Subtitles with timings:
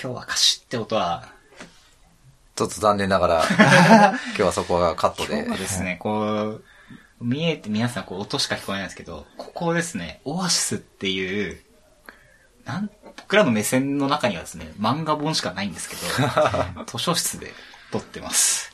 [0.00, 1.24] 今日はカシって音は、
[2.54, 3.44] ちょっと残念ながら、
[4.28, 5.50] 今日はそこがカットで今日。
[5.50, 6.64] はですね、こう、
[7.20, 11.60] 見えて皆さんこう音しか聞こえないんですけど、ここですね、オアシスっていう、
[12.64, 16.02] なん、僕らの目線の中にはですね、漫画本しかないんですけど、
[16.86, 17.52] 図書室で
[17.90, 18.70] 撮ってます。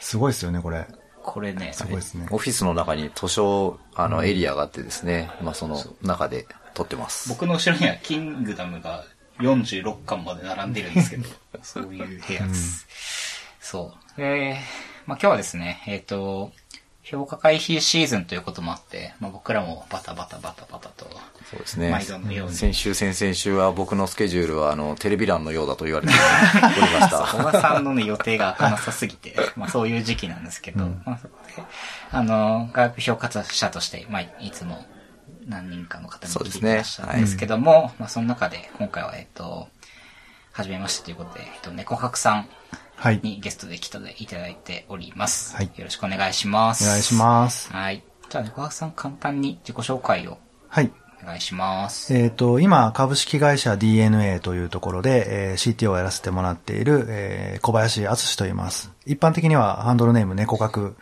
[0.00, 0.84] すごいですよね、これ。
[1.22, 2.26] これね、すごいですね。
[2.30, 7.28] オフィスの中に図書、あの、エリアがあってですね、まあその中で撮ってます。
[7.28, 9.04] 僕の後ろにはキングダムが
[9.38, 11.28] 46巻まで並んでるんですけど、
[11.62, 12.86] そういう部屋です。
[13.60, 14.22] そう。
[14.22, 14.54] えー、
[15.06, 16.52] まあ今日はですね、えっ、と、
[17.02, 21.08] 評価回避シーズンということもあって、まあ僕らもバタバタバタバタと、
[21.48, 22.48] そうですね毎度のよう。
[22.48, 27.22] に先週、先々週は僕のスケジュールは、あの、テレビ欄のようだと言われておりました。
[27.32, 31.62] 小川さんのね、予定が開かなさすぎて、まあそういう時期なんですけど、まあそこで、
[32.10, 34.84] あの、外部評価者として、まあいつも
[35.46, 39.68] 何人かの方に聞いていらっしゃるんですけども、まあその中で今回は、えっと、
[40.52, 42.48] 初めましてということで、えっと、猫白さん
[42.96, 43.20] はい。
[43.22, 45.54] にゲストで来ていただいております。
[45.54, 46.84] はいよろしくお願いします。
[46.84, 47.70] お願いします。
[47.72, 48.02] はい。
[48.30, 50.90] じゃあ猫白さん簡単に自己紹介をはい。
[51.22, 52.14] お願いします。
[52.14, 58.92] えっ、と、今、株式会社 DNA というところで、えー CTO をやらせてもらっている、えー小林敦と言います。
[59.04, 60.94] 一般的にはハンドルネーム猫角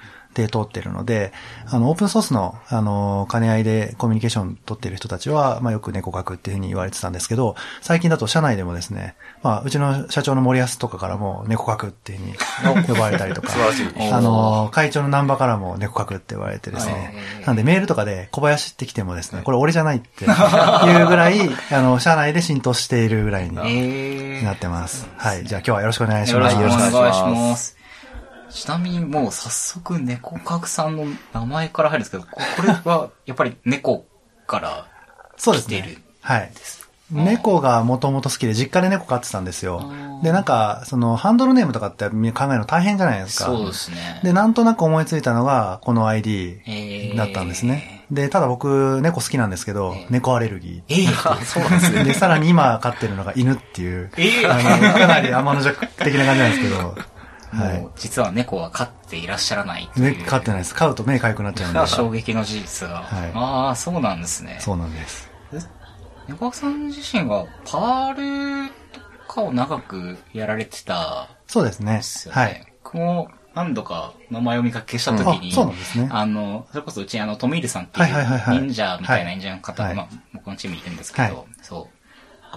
[0.42, 1.32] で通っているので、
[1.66, 13.52] あの、オープンソースの、あの、兼ね合いでコミュニケーション取っている人たちは、まあ、よく猫角っていうふうに言われてたんですけど、最近だと社内でもですね、まあ、うちの社長の森安とかからも猫角っていうふうに呼ばれたりとか。
[14.12, 16.98] あの、会長のナンバからも猫角って言われてですねは
[17.42, 17.46] い。
[17.46, 24.44] なんでメールとかで小林って来てもですね、これ俺じゃないっていうぐらい、あの、社内で浸透しているぐらいにえー。
[24.44, 25.08] なってます。
[25.16, 25.44] はい。
[25.44, 26.56] じゃあ今日はよろしくお願いします。
[26.56, 27.30] よろしくお願いしま。
[27.30, 27.73] ます
[28.54, 34.06] ちなみにもう早速猫角さんの名前から入るんですけど、ここれはやっぱり猫
[34.46, 34.86] から
[35.36, 35.96] そうです来てるね。
[36.20, 36.52] はい。
[36.54, 36.84] です。
[37.10, 43.44] 猫がもともと好きで、実家で猫飼ってたんですよで、なんか、その、ハンドルネームとかって考えるの大変じゃないですか。
[43.44, 44.20] そうですね。
[44.24, 48.06] で、なんとなく思いついたのが、このえ ID ーだったんですね。
[48.10, 51.44] で、ただ僕、猫好きなんですけど、猫アレルギえー、ー。
[51.44, 52.04] そうなんですね。
[52.04, 56.96] で、さらに今飼ってるのが犬っていう、えーあの、かなり天の弱的な感じなんですけど、
[57.54, 59.88] もはう実は猫は飼っていらっしゃらないい。
[59.88, 60.18] という。
[60.18, 60.74] ね、飼ってないです。
[60.74, 61.86] 飼うと目かゆくなっちゃうんで。
[61.86, 63.02] 衝撃の事実が。
[63.02, 64.58] はいああ、そうなんですね。
[64.60, 65.30] そうなんです。
[66.28, 69.00] 猫角さん自身がパールと
[69.32, 72.00] かを長くやられてたそうですね。
[72.30, 72.66] はい。
[72.82, 81.93] 僕も何度か名前を見かけした時に、あそうなんですねあの、それこそうちにあの、トミールさんっていうはいはいはいはい忍者みたいなはい忍者の方が、はいまあ、僕のチームにいるんですけど、はいそう。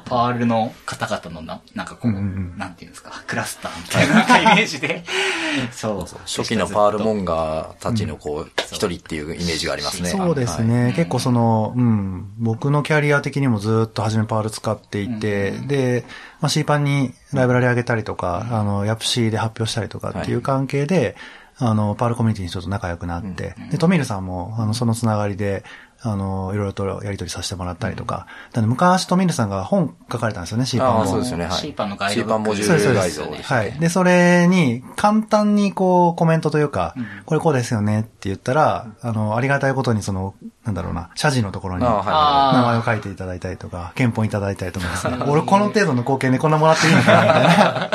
[0.06, 2.24] Perl の方々のな、なんかこう、うんうんう
[2.56, 2.58] ん。
[2.58, 5.04] なんていうんですか、クラスターみたいななんかイメージで、
[5.72, 6.20] そう。
[6.26, 10.10] 初期の Perl Monger たちのこう、一人っていうイメージがありますね。
[10.10, 10.94] そうですね、はい。
[10.94, 16.06] 結構その、うん、僕のキャリア的にもずっと初め Perl 使っていて、で、
[16.42, 21.16] まあ、C パンにライブラリ上げたりとか、あの、 YAPC で発表したりとかっていう関係で、
[21.60, 25.64] あの、 Perl コミュニティにちょっと仲良くなって、で、トミールさんも、あの、そのつながりで、
[26.12, 31.02] あの、いろいろとやり取りさせてもらったりとか、なので昔トミールさんが本書かれたんですよね、C パンあも。
[31.04, 31.46] あ、そうですよね。
[31.46, 31.54] はい。
[31.54, 33.60] C パンのガイドブック C パンモジュールガイそうですドね。
[33.60, 33.80] はい。
[33.80, 36.96] で、それに、簡単にこう、コメントというか、
[37.26, 45.18] これこうですよねって言ったら、あの、ありがたいことにその、なんだろうな、謝辞のところに、名は前を書いていただいたりとか、憲法いただいたりとかですね。
[45.28, 47.90] 俺この程度の貢献でこんなもらっていいのかな、みたいな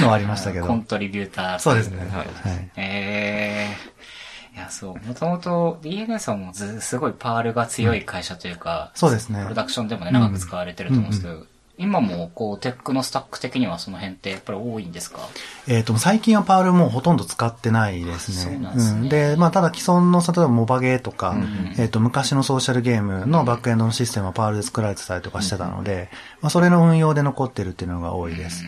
[0.00, 0.74] のはありましたけどコ。
[0.74, 1.58] ントリビューター。
[1.58, 2.06] そうですね。
[2.10, 2.30] ははいい。
[2.76, 3.97] ええ
[4.58, 5.06] いや、そう。
[5.06, 9.40] もともと DNA さんもず、すごい Perl が強い会社というか、そうですね。
[9.44, 11.46] プロダクションでもね、長く使われてると思うんですけど、
[11.78, 15.20] 今もこう、テックのスタック的にはその辺ってやっぱり多いんですか？
[15.68, 18.52] えっ、と、最近は Perl もうほとんど使ってないですね。
[18.52, 19.08] そうなんですね。
[19.08, 26.08] で、まあ、ただ既存の、例えばモバゲーとか、んえっ、と、昔のソーシャルゲームのバックエンドのシステムは Perl で作られてたりとかしてたので、
[26.40, 28.64] まあ、それの運用で残ってるっていうのが多いです。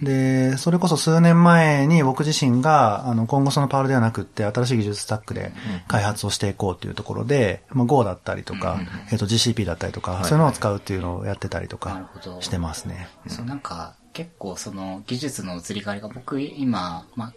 [0.00, 5.52] で、それこそ数年前に僕自身が、あの、今後そのパールではなくって、新しい技術スタックで
[5.88, 8.80] 開発をしていこうというところで、まあ、Go だったりとか、
[9.10, 13.08] えっ、と、GCP だったりとか、そういうのを使うっていうのをやってたりとなるかほどしてますね。
[13.28, 17.34] そう、なんか、結構その技術の移り変わりが僕今、まあ、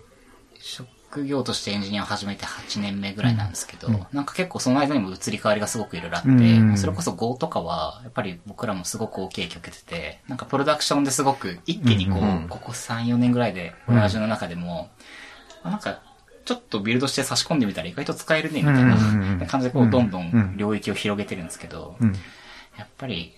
[0.60, 6.78] 職業としてエンジニアを始めて8年目ぐらいなんですけど、なんか結構その間にも移り変わりがすごくいろいろあって、うん。
[6.78, 14.90] それこそ Go とかは、やっぱり僕らもすごく大きい影響を受けてて、なんかプロダクションですごく一気にこう、うんここ3、4年ぐらいで、親父の中でも、
[15.64, 16.02] あなんか、
[16.44, 20.58] ちょっとビルドして差し込んでみたら意外と使えるね、みたいうんうんうんな 感じでこう、どんどうんん。
[20.58, 22.14] 領域を広げてるんですけど、うん。
[22.78, 23.34] やっぱり、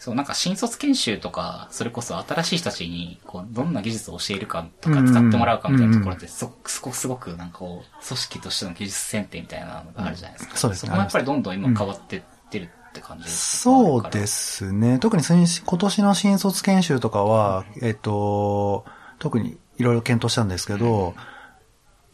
[0.00, 10.56] そう、なんか新卒研修とか、それこそ新しい人たちに、こう、どんな技術を教えるかとか、使ってもらうかみたいなところって、すごく、すごく、すごく、なんかこう、組織としての技術選定みたいなのがあるじゃないですか。
[10.56, 10.86] そうですね。
[10.86, 14.98] そこもやっぱりどんどん今変わってってるって感じそうですね。
[14.98, 18.86] 特に今年の新卒研修とかは、えっと、
[19.18, 21.14] 特にいろいろ検討したんですけど、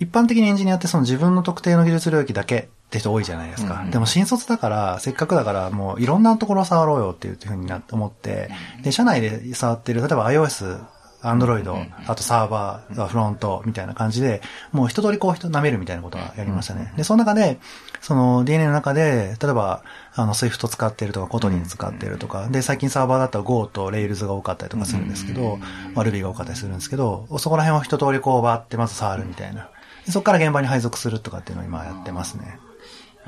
[0.00, 3.84] 一般的にエンジニアってその自分の特定の技術領域だけって人多いじゃないですか。
[3.90, 8.48] でも新卒だから、せっかくだからもういろんなところを触ろうよっていうふうになって思って、
[8.82, 10.84] で、社内で触ってる、例えば iOS
[11.22, 14.40] アンドロイド、あとサーバー、フロントみたいな感じで、
[14.70, 16.92] もう一通りこう人舐めるみたいなことはやりましたね。
[16.96, 17.58] で、その中で、
[18.00, 19.82] その DNA の中で、例えば、
[20.14, 25.58] あの、Swift 使ってるとか、 Kotlin 使ってるとか、で、最近サーバーだったら Go と Rails が多かったりとかするんですけど、
[25.94, 29.68] まあ Ruby が多かったりするんですけど、そこら辺を一通りこうバーってまず触るみたいな。
[30.08, 32.60] そこから現場に配属するとかっていうのを今やってますね。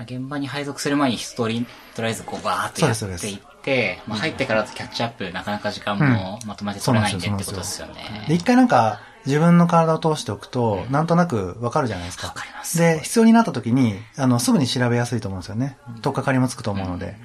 [0.04, 8.24] 現場に配属する前に一通り、とりあえずこうバーってやっていって、まあ入ってからとキャッチアップ、なかなか時間もまとめて取れないんでってことですよね。
[8.28, 12.28] で、一回なんか、自分の体を通しておくと、なんとなくわかるじゃないですか。
[12.28, 12.78] わかります。
[12.78, 15.76] で、必要になった時に、あの、すぐに調べやすいと思うんですよね。
[16.00, 17.16] とっかかりもつくと思うので。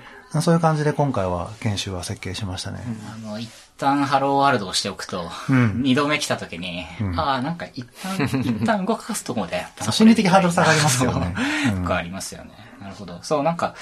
[0.41, 2.79] そういう感じで今回は研修は設計しましたね。
[3.13, 3.49] あの、一
[3.83, 6.85] 旦ハローワールドをしておくと、二、度目来た時に、
[7.17, 11.35] ああ、なんか一旦、 一旦動かすとこでやった心理的ハードル下がりますよね。
[11.75, 12.51] とかありますよね。
[12.81, 13.19] なるほど。
[13.21, 13.75] そう、なんか、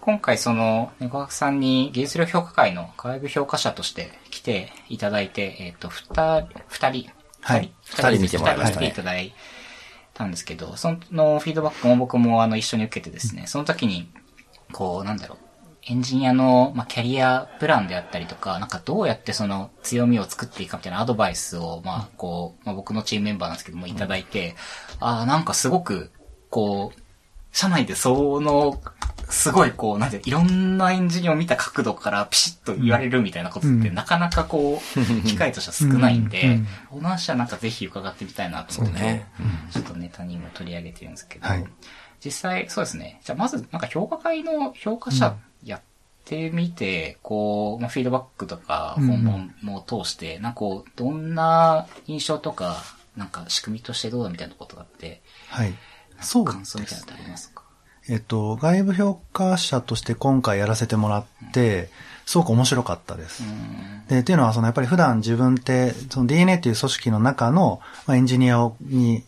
[0.00, 6.04] 今回その、猫学さんに技術力評価会の外部評価者として来ていただいて、えっ、ー、と、二
[6.42, 7.10] 人、二人、
[7.40, 7.72] はい。
[7.84, 8.88] 二人見てもらいましたね。
[8.88, 9.34] いただい
[10.14, 14.10] たんですけど、そのフィードバックも僕もあの一緒に受けてですね、その時に、
[14.72, 15.38] こう、なんだろう、
[15.90, 24.54] エンジニアの、まあ、キャリアプランであったりとか、なんかどうやってその強みを作っていくかみたいなアドバイスを、まあ、こう、まあ、僕のチームメンバーなんですけども、いただいて、
[25.00, 26.10] ああ、なんかすごく、
[26.50, 27.00] こう、
[27.52, 28.80] 社内でその、
[29.30, 36.60] すごいこう、なんて、いろんなエンジニアを見た角度からピシッと言われるみたいなことって、なかなかこう、機会としては少ないんで、
[36.90, 39.26] この話はなんかぜひ伺ってみたいなと思って、ね、
[39.70, 41.64] ちょっとネタにも取り上げてるんですけど、はい、
[42.24, 43.20] 実際、そうですね。
[43.22, 45.36] じゃあまず、なんか評価会の評価者や
[46.28, 52.76] ってみて、こう、まあ、フィードバックとか本番も通して、なんかこう、どんな印象とか、
[53.16, 55.74] なんか仕組みとしてどうだみたいなことがあって、はい。
[56.20, 56.44] そう。
[56.44, 57.62] 感想みたいなのってありますか？
[58.10, 61.90] えっと、外部評価者として今回やらせてもらって、
[62.26, 63.42] すごく面白かったです。
[64.08, 69.24] で、っていうのは、そのやっぱり普段自分って、その DNA っていう組織の中の、まあ、エンジニアに、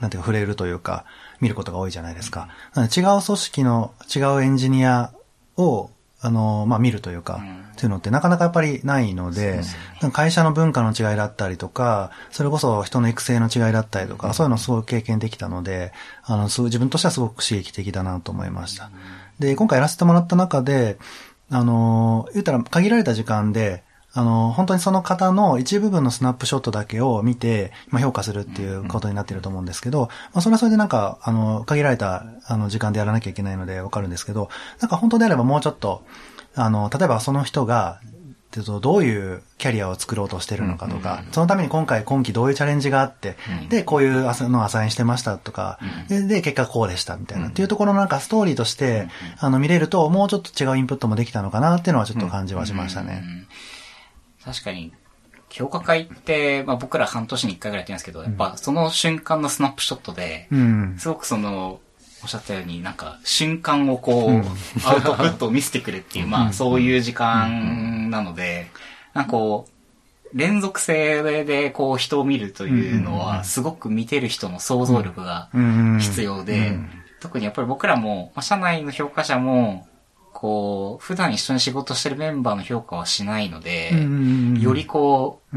[0.00, 1.04] なんていうか触れるというか、
[1.40, 2.48] 見ることが多いじゃないですか。
[2.76, 5.12] 違う組織の違うエンジニア
[5.56, 5.90] を
[6.22, 7.40] あの、まあ、見るというか、
[7.72, 9.62] っていうのってなかなかやっぱりないので、
[10.02, 18.90] で会社の文化の違いだったりとか、それこそ人の育成の違いだったりとか、そういうのをすごく経験できたので、あの、自分としてはすごく刺激的だなと思いました。
[19.38, 20.98] で、今回やらせてもらった中で、
[21.50, 34.48] あの、言ったら限られた時間で、あの、本当にその方の一部分のスナップショットだけを見て、まあ、評価するっていうことになっていると思うんですけど、まあ、それはそれでなんか、あの、限られた、あの、時間でやらなきゃいけないのでわかるんですけど、
[34.80, 36.04] なんか本当であればもうちょっと、
[36.56, 38.00] あの、例えばその人が、
[38.82, 43.36] どういうキャリアを作ろうとしてるのかとか、そのために今回今期どういうチャレンジがあって、
[43.68, 45.78] で、こういうのをアサインしてましたとか、
[46.08, 49.06] で、で結果こうでしたみたいな、っていうところのなんかストーリーとして、
[49.38, 53.22] あの、見れると、もうちょっと違うインプットもできたのかなっていうのはちょっと感じはしましたね。
[54.44, 54.92] 確かに、
[55.50, 60.48] 評価会って、まあ僕ら半年に一回ぐらいやってるんですけど、やっぱその瞬間のスナップショットで、
[60.98, 61.80] すごくその、
[62.22, 68.70] おっしゃったように、なんか、瞬間をこう、アウトプットを見せてくれっていう、まあ、そういう時間なので、
[69.14, 75.48] なんかこう、連続性でこう人を見るというのは、すごく見てる人の想像力が
[75.98, 76.78] 必要で、
[77.20, 79.86] 特にやっぱり僕らも、まあ、社内の評価者も、
[80.40, 83.92] こう、普段一緒に仕事してるメンバーの評価はしないので、
[84.58, 85.56] よりこう、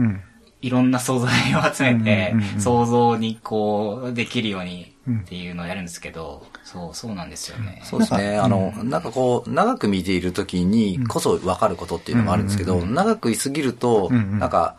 [0.61, 7.81] いろんな素材を集めて、想像にこう、できるようにっていうのをやるんですけど、そう、そうなんですよね。
[7.85, 8.37] そうですね。
[8.37, 14.75] あの、なんかこう、長く見ているときにこそ分かることっていうのもあるんですけど、長くいすぎると、なんか、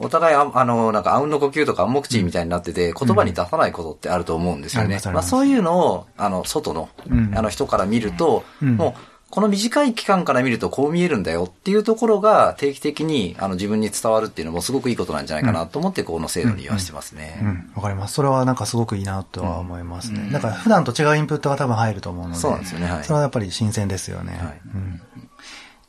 [0.00, 5.00] お互いあ、あの、なんか、あうんの呼吸とか暗黙知みたいになってて、言葉に出さないことってあると思うんですよね。
[5.12, 6.88] まあ、そういうのを、あの、外の、
[7.36, 17.38] あの人から見ると、もう、この短い期間から見るとこう見えるんだよっていうところが定期的にあの自分に伝わるっていうのもすごくいいことなんじゃないかなと思ってこの制度にはしてますね。
[17.42, 18.14] うん、わ、うんうん、かります。
[18.14, 20.30] それはなんかすごくいいなとは思いますね。
[20.32, 22.40] だから普段と違うインプットが多分入ると思うので。
[22.40, 22.90] そうなんですよね。
[22.90, 23.04] はい。
[23.04, 24.32] それはやっぱり新鮮ですよね。
[24.32, 24.60] はい。
[24.74, 25.00] うん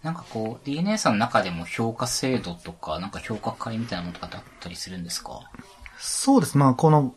[0.02, 5.42] なんかこう、DNA さんの中でも評価制度とか、なんか評価会みたいなものとかってあったりするんですか？
[5.98, 6.58] そうです。
[6.58, 7.14] まあ、この、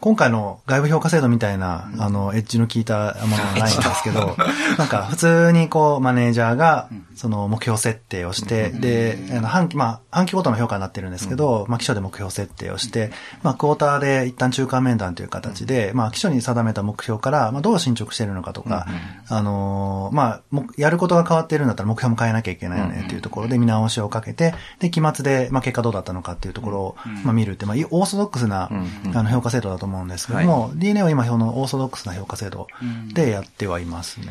[0.00, 4.36] 今回の外部評価制度みたいな、あの、エッジの効いたものはないんですけど、
[4.78, 13.10] なんか普通にこう、マネージャーが、その目標設定をして、で、あの半期、まあ、半期ごとの評価になってるんですけど、まあ、基礎で目標設定をして、
[13.42, 18.86] まあ、クォーターで一旦中間面談という形で、まあ、基礎に定めた目標から、まあ、どう進捗しているのかとか、
[19.28, 28.70] あのまあ、やることが変わっているんだったら目標も変えなきゃいけないよねっていうところで見直しをかけて、で、期末で、まあ、結果どうだったのかっていうところを、まあ、見るって、まあ、オーソドックスな、
[29.14, 32.68] あの、評価制度だと思うんですけども、DNA は今、このオーソドックスな評価制度
[33.12, 34.28] でやってはいますね。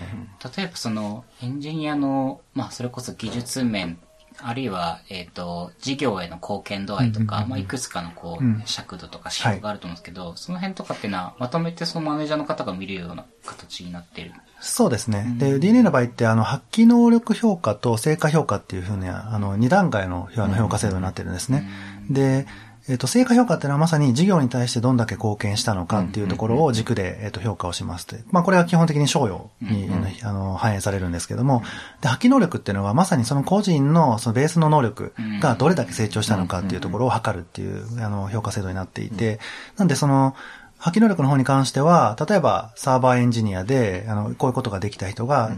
[0.57, 3.99] 例えば、その、エンジニアの、まあ、それこそ技術面、
[4.39, 15.35] あるいは、えっ、ー、と、事業への貢献度合いとか、まあ、いくつかのこう、尺度とか指標があると思うんですけど、はい、その辺とかっていうのは、まとめてそのマネージャーの方が見るような形になってるそうですね。
[15.37, 21.69] で、DNA の場合って、あの、発揮能力評価と成果評価っていうふうに、あの、二段階の評価制度になってるんですね。
[22.09, 22.47] で、
[22.89, 28.15] えっ、と、成果評価っていうのはまさに事業に対してどんだけ貢献したのかっていうところを軸で、えっ、と、評価をしますと。
[28.32, 29.89] まあ、これは基本的に賞与に、
[30.24, 31.63] あの、反映されるんですけども、
[32.01, 39.39] で、発揮能力っていうのはまさにその個人のそのベースの能力がどれだけ成長したのかっていうところを測るっていう、あの、評価制度になっていて、
[39.75, 40.36] なんでその、
[40.79, 45.51] 発揮能力の方に関しては、例えばサーバーエンジニアで、あの、こういうことができた人が、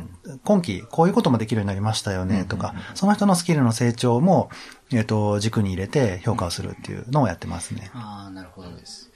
[0.45, 4.49] 今期こういうこともできるようになりましたよね、とか、その人のスキルの成長も、
[4.91, 7.91] えっ、と、軸に入れて評価をするっていうのをやってますね。
[7.93, 9.08] ああ、なるほどです。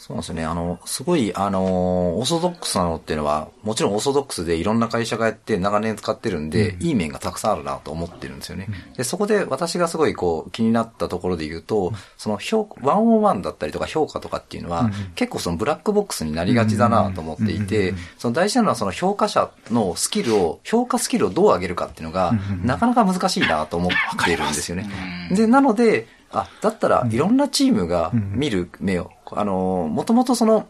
[0.00, 0.46] そうなんですよね。
[0.46, 8.64] あの、すごい、あの、オーソドックスなのっていうのは、もちろんオーソドックスでいろんな会社がやって長年使ってるんで、うん、いい面がたくさんあるなと思ってるんですよね。
[8.66, 22.32] うん、で、そこで私がすごいこう気になったところで言うと、うん、その評、ワンオンワンだったりとか評価とかっていうのは、結構そのブラックボックスになりがちだなと思っていて、その大事なのはその評価者のスキルを、評価スキルをどう上げるかっていうのが、
[22.64, 24.88] なかなか難しいなと思ってるんですよね。
[25.30, 30.68] で、なので、あ、だったらいろんなチームが見る目を、あの、もともとその、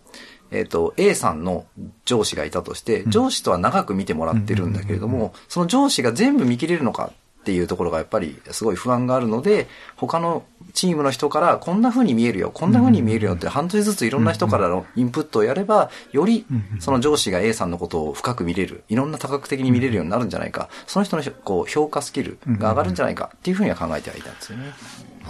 [0.51, 1.65] えっ、ー、と、A さんの
[2.05, 16.45] 上司がいたとして、上司とは長く見てもらってるんだけれども、その上司が全部見切れるのかっていうところがやっぱりすごい不安があるので、他のチームの人からこんな風に見えるよ、こんな風に見えるよって半年ずついろんな人からのインプットをやれば、より
[16.81, 24.73] その上司が A さんのことを深く見れる、いろんな多角的に見れるようになるんじゃないか、その人のこう評価スキルが上がるんじゃないかっていうふうには考えてはいたんですよね。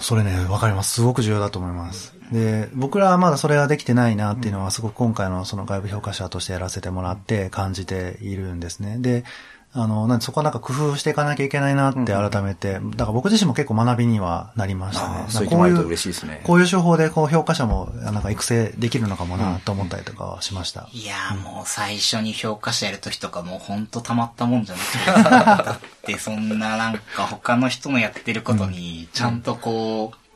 [0.00, 0.94] それね、わかります。
[0.94, 2.19] すごく重要だと思います。
[2.32, 8.96] で、僕らはまだそれができてないなっていうのは、すごく今回のその外部評価者としてやらせてもらって感じているんですね。
[8.99, 9.25] で、
[9.72, 15.26] あの、なんでそこはなんか工夫していかなきゃいけないなって改めて、うん、だから僕自身も結構学びにはなりましたね。
[15.28, 16.40] そういう嬉しいですね。
[16.44, 20.88] こういう手法でこう評価者もなんか育成できるのかもなと思ったりとかはしました。
[20.92, 30.29] いやーもう最初に評価者やるときとかもうほんとたまったもんじゃなくて、 だってそんななんか他の人のやってることにちゃんとこう、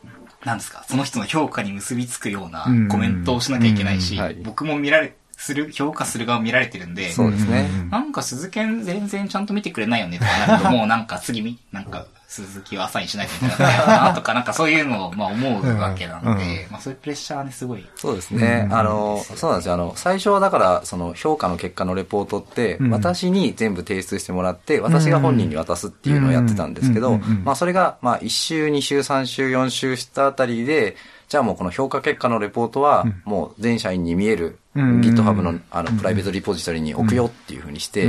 [0.44, 7.68] なんですか、その人の評価に結びつくようなコメントをしなきゃいけないし、僕も見られ、する、評価する側見られてるんで、そうですね。
[7.90, 12.06] なんか鈴研全然ちゃんと見てくれないよねとかなると、もうなんか次み、なんか
[12.42, 17.86] 鈴木をアサインしないといけないなとか、なんかそういうのをまあ思うわけなんで、まあそういうプレッシャーね、すごい。
[17.94, 18.68] そうですね。
[18.72, 19.74] あの、そうなんですよ。
[19.74, 30.96] あの、最初はだから、その評価の結果のレポートって、私に全部提出してもらって、私が本人に渡すっていうのをやってたんですけど、まあそれが、まあ1週、2週、3週、4週したあたりで、
[31.28, 38.08] じゃあもうこの評価結果のレポートは、もう全社員に見える GitHub のあのプライベートリポジトリに置くよっていうふうにして、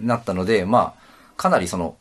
[0.00, 1.04] なったので、まあ、
[1.36, 1.96] かなりその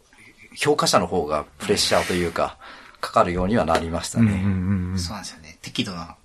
[0.55, 2.57] 評価者の方がプレッシャーというか、
[3.01, 4.31] かかるようにはなりましたね。
[4.31, 5.57] そうなんですよね。
[5.61, 6.15] 適度な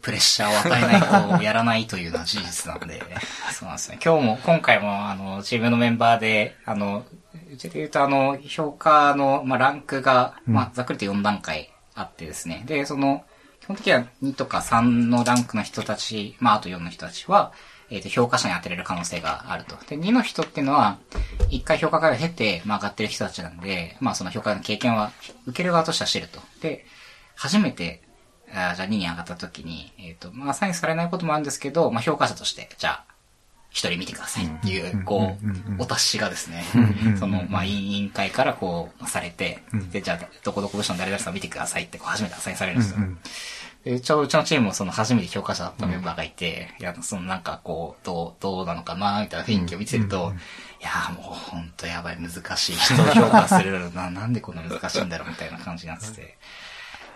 [0.00, 3.02] プレッシャーを与えないとやらないというのは事実なんで、
[3.50, 3.98] そうなんですね。
[4.04, 7.04] 今日も、今回も、あの、チームのメンバーで、あの、
[7.52, 12.62] うちで言うと、あの、評価の、まあ、ランクが、まあ、ざっくりと4段階あってですね。
[12.66, 13.24] で、その、
[13.60, 17.52] 基本的には2とか3のランクの人たち、まあ、あと4の人たちは、
[17.92, 19.76] えっ、ー、と、評価者に当てれる可能性があると。
[19.86, 20.98] で、2の人っていうのは、
[21.50, 25.12] 1回評価会を経て、まあ、上がってる人たちなんで、まあ、その評価の経験は、
[25.46, 26.40] 受ける側としてはしてると。
[26.62, 26.86] で、
[27.36, 28.02] 初めて、
[28.50, 33.04] あじゃあ2に上がった時に、えっ、ー、と、まあ、サインされないこともあるんですけど、まあ、評価者として、じゃあ、
[33.68, 35.36] 一人見てくださいっていう、こ
[35.78, 36.64] う、お達しがですね、
[37.18, 42.98] その、まあ、委員会からこう、されて、で、じゃあ、どこどこ部署の誰々さん見てくださいって、こう、初めてアサインされるんですよ。
[43.84, 50.36] で、ちょうちのチームもその初めて評価者だったメンバーがいて、うん、いや、そのなんかこう、どう、どうなのかな、みたいな雰囲気を見てると、うん、い
[50.80, 52.76] や、もうほんとやばい、難しい。
[52.76, 56.38] 人を評価するな、なんでこんな難しいんだろう、みたいな感じになってて。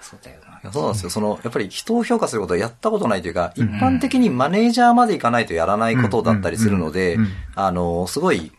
[0.00, 0.72] そうだよな。
[0.72, 1.10] そうなんですよ。
[1.10, 7.18] その、やっぱり人を評価することはやったことないというか、一般的にマネージャーまでいかないとやらないことだったりするので、
[7.56, 8.52] あの、すごい、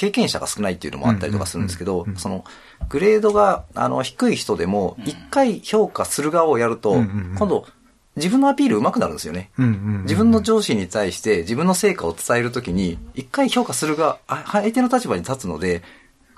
[0.00, 2.46] 経験者が少ないっていうのもあったりとかするんですけど、その、
[2.88, 7.66] グレードが、あの、低い人でも、一回評価する側をやると、今度、
[8.16, 9.50] 自分のアピール上手くなるんですよね。
[10.04, 15.82] 自分の上司に対して自分の成果を伝えるときに、一回評価するが、相手の立場に立つので、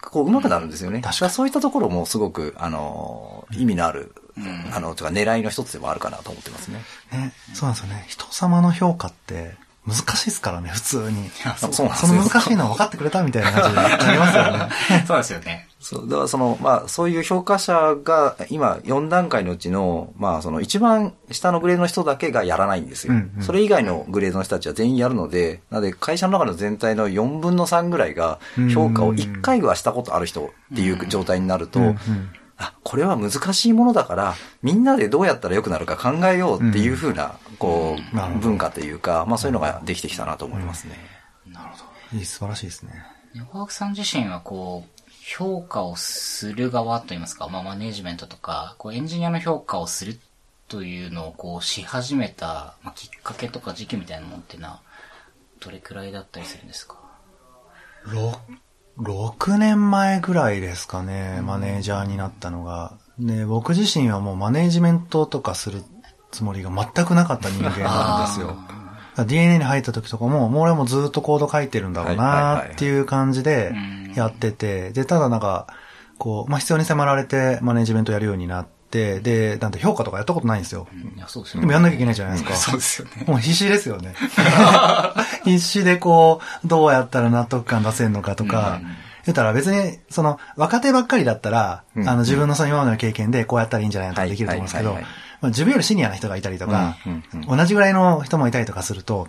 [0.01, 1.01] こう、上手くなるんですよね。
[1.01, 6.83] 確かそういったところもすごく、あの、意味のある、うん、あの、とか狙いの一つでもあるかなと思ってますね。
[7.13, 8.05] ね、そうなんですよね。
[8.09, 11.29] 人様の評価って、難しいですからね、普通に。
[11.57, 14.69] そうその難しいの分かってくれたみたいな感じになりますよね。
[15.07, 15.69] そうですよね。
[15.81, 23.15] そう、だからその、まあ、そういう評価者が、今、4段階のうちの、まあ、その一番下のグレードの人だけがやらないんですよ。
[23.15, 28.39] うんうん、それ以外のグレードの人たちは全員やるので、なので、会社の中の全体の4分の3ぐらいが、
[28.73, 31.97] 評価を1回はしたことある人っていう状態になると、うんうん
[32.63, 40.97] あ、これは難しいものだから、みんなでどうやったら良くなるか考えようっていうふうな、こう、文化というか、まあそういうのができてきたなと思いますね。
[41.47, 41.79] なるほ
[42.13, 42.19] ど。
[42.19, 43.05] いい、素晴らしいですね。
[43.35, 50.19] 横枠さん自身はこう、評価をする側といいますか、まあマネージメントとか、こうエンジニアの評価をする
[50.69, 54.81] というのをこうし始めた、まあ、きっかけとか時期みたいなものっていうのは、
[55.61, 56.97] どれくらいだったりするんですか
[58.07, 58.37] ？6
[59.57, 62.93] 年前ぐらいですかね、マネージャーになったのが。
[63.19, 65.83] で、僕自身はもうマネージメントとかする
[66.31, 68.57] つもりが全くなかった人間なんですよ。
[69.27, 73.75] DNA に入った時とかも、もう俺もずっとコード書いてるんだろうなっていう感じで
[74.15, 75.67] やってて、で、ただなんか、
[76.19, 80.87] こう、まあ、必要に迫られてマネージメントやるようになって、で、なんて評価とかやったことないんですよ。
[81.17, 81.63] いや、そうですよね。
[81.63, 82.57] でもやんなきゃいけないじゃないですか。
[82.57, 83.25] そうですよね。
[83.27, 84.15] もう必死ですよね。
[85.45, 88.81] 必死でこう、どうやったら納得感出せるのかとか、
[89.25, 94.99] 言ったら別に、その、若手ばっかりだったら、あの、自分のその今までの経験でこうやったらいいんじゃないかとできると思うんですけど、ま
[95.43, 96.97] あ、自分よりシニアな人がいたりとか、
[97.49, 99.29] 同じぐらいの人もいたりとかすると、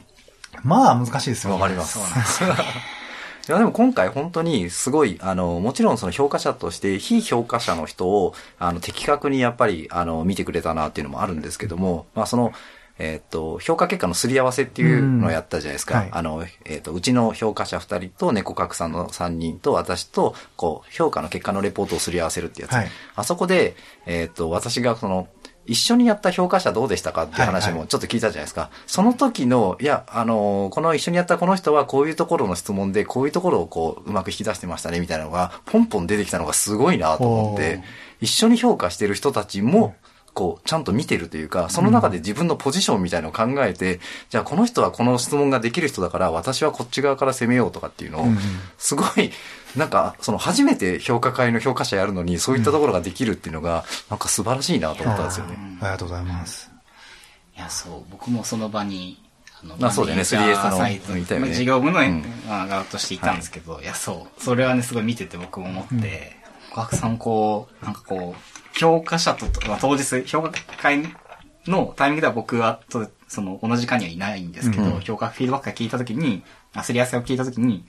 [0.64, 1.54] まあ難しいですよ。
[1.54, 1.94] わかります。
[1.94, 2.56] そうなんですよ。
[3.48, 12.54] いやでも今回本当にすごい、あの、もちろんその評価者として非評価者の人を、あの、的確にやっぱり、あの、見てくれたなっていうのもあるんですけども、まあその、
[13.00, 15.96] えっ、ー、と、評価結果のすり合わせっていうのをやったじゃないですか。
[15.96, 22.72] うんはい、あの、えっ、ー、と、うちの評価者二人と猫角さんの三人と私と、こう、評価の結果のレポートをすり合わせるってやつ。
[22.72, 25.28] はい、あそこで、えっ、ー、と、私がその、
[25.66, 28.62] 一緒にやった評価者どうでしたかっていう話もちょっと聞いたじゃないですか。
[28.62, 37.82] はいはい、その時の、いや、あの、この一緒にやったこの人はこういうところの質問で、こういうところをこう、うまく引き出してましたね、みたいなのが、ポンポン出てきたのがすごいなと思って、
[38.20, 39.96] 一緒に評価してる人たちも、
[40.34, 44.00] こう、ちゃんと見てるというか、その中で自分のポジションみたいのを考えて、うん、
[44.30, 48.26] じゃあこの人はこの質問ができる人だから、私はこっち側から攻めようとかっていうのを、
[48.78, 49.32] すごい、
[49.76, 55.58] なんか、その初めて評価会の評価者やるのに、そういったところができるっていうのが、なんか素晴らしいなと思ったんですよね。
[55.82, 56.72] ありがとうございます。
[57.56, 59.22] いや、そう、僕もその場に、
[59.64, 61.54] あの、あそうだよね、3S の、いたよね。
[61.54, 66.36] 事業部の、うん、側としていたんですけど、はい、いや、そう、それはね、すごい見てて僕も思って、
[66.72, 71.04] 小、う、ん、さんこう、なんかこう、評価者と、まあ、当日、評価会
[71.68, 77.86] のタイミングでは僕はと、その、同じ間にはいないんですけど、うん、評価フィードバックが聞いたときに、あ、すり合わせを聞いたときに、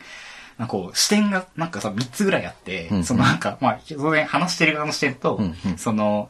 [0.59, 6.29] なんかこう、視点がなんかさ、3つぐらいあって、うん、そのなんか、まあ、当然話してる側の視点と、うんうん、その、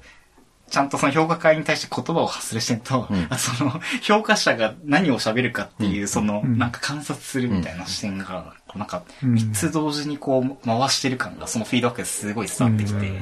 [0.71, 8.87] ちゃんとその評価会に対して言葉を発する視点と、うん、その、評価者が何を喋るかっていう、その、なんか観察するみたいな視点が、なん。
[8.87, 13.13] か、3つ同時にこう、回してる感が、そのフィードバックですごい伝わってきて、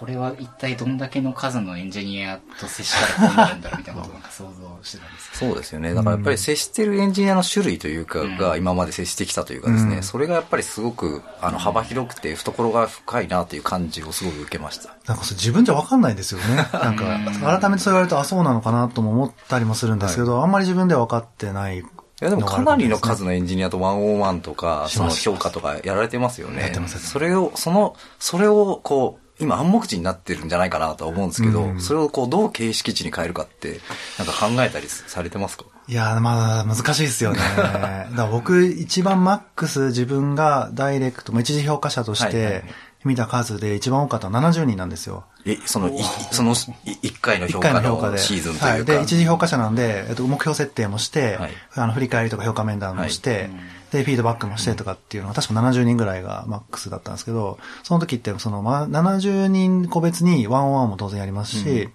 [0.00, 5.92] これは一体どんだけの数のエンジニアと接したらこうなるんだろうみたいなことをなんか想像してたんですそうですよね。
[5.92, 14.96] だからやっぱり接してるエンジニアの種類というか、が今まで接してきたというかですね、うん、それがやっぱりすごくあの幅広くて懐が深いなという感じをすごく受けました。
[15.06, 16.56] なんか自分じゃわかんないですよね。
[16.72, 21.84] なんか、改めてそう言われると、あ、そうなのかなとも思ったりもするんですけど、はい、あんまり自分では分かってない
[22.22, 26.62] いやでもかなりの数のエンジニアと101とか、その評価とかやられてますよね。
[26.62, 26.98] やってます。
[26.98, 33.80] それを、その、それをこう、今暗黙知になってるんじゃないかなとは思うんですけど、うん、それをこうどう形式値に変えるかって、
[34.18, 35.64] なんか考えたりされてますか？
[35.88, 37.38] いやまあ難しいですよね。
[38.16, 42.64] だ僕一番マックス自分がダイレクト、一時評価者として
[43.04, 45.24] 見た数で一番多かったのは70人なんですよ。
[45.46, 48.66] え、その、いその1回の評価のシーズンというか。
[48.66, 48.84] はい。
[48.84, 53.50] で、一時評価者なんで、えっと、目標設定もして、はい、あの、振り返りとか評価面談もして、はい
[53.90, 61.90] で、フィードバックもしてとかっていうのは、確か70人ぐらいがマックスだったんですけど、その時って、その、まあ、70人個別にワンオンワンも当然やりますし、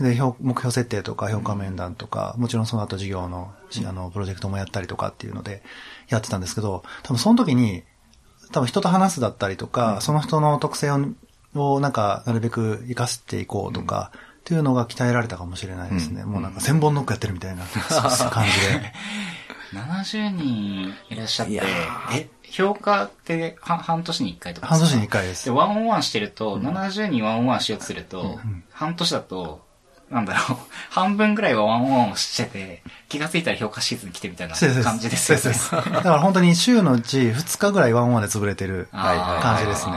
[0.00, 3.52] うん、で、目標設定とか評価面談とか、もちろんその後事業の、
[3.86, 5.62] あの、プロジェクトもやったりとかっていうので、
[6.08, 7.84] やってたんですけど、多分その時に、
[8.52, 10.98] 多分人と話すだったりとか、うん、その人の特性を、
[11.54, 16.22] をなんか、なるべく活かしていこうとか、っていうのが鍛えられたかもしれないですね。
[16.22, 17.64] うん、もうなんか千本ノックやってるみたいな
[18.30, 18.92] 感じで。
[19.72, 21.60] 70人いらっしゃって、
[22.14, 25.44] え、評価って半年に1回とか半年に1回です。
[25.44, 29.67] で、ワンオンワンしてると、うん、70人ワンオンワンしようとすると、うん、半年だと、
[30.10, 30.58] なんだろう、
[30.90, 35.42] 半分ぐらいはワンワンをしてて、気がついたら評価シーズン来てみたいな感じですよね。
[35.42, 35.70] そうです。
[35.70, 39.92] だから本当に週のうち2日ぐらいワンワンで潰れてる感じですね。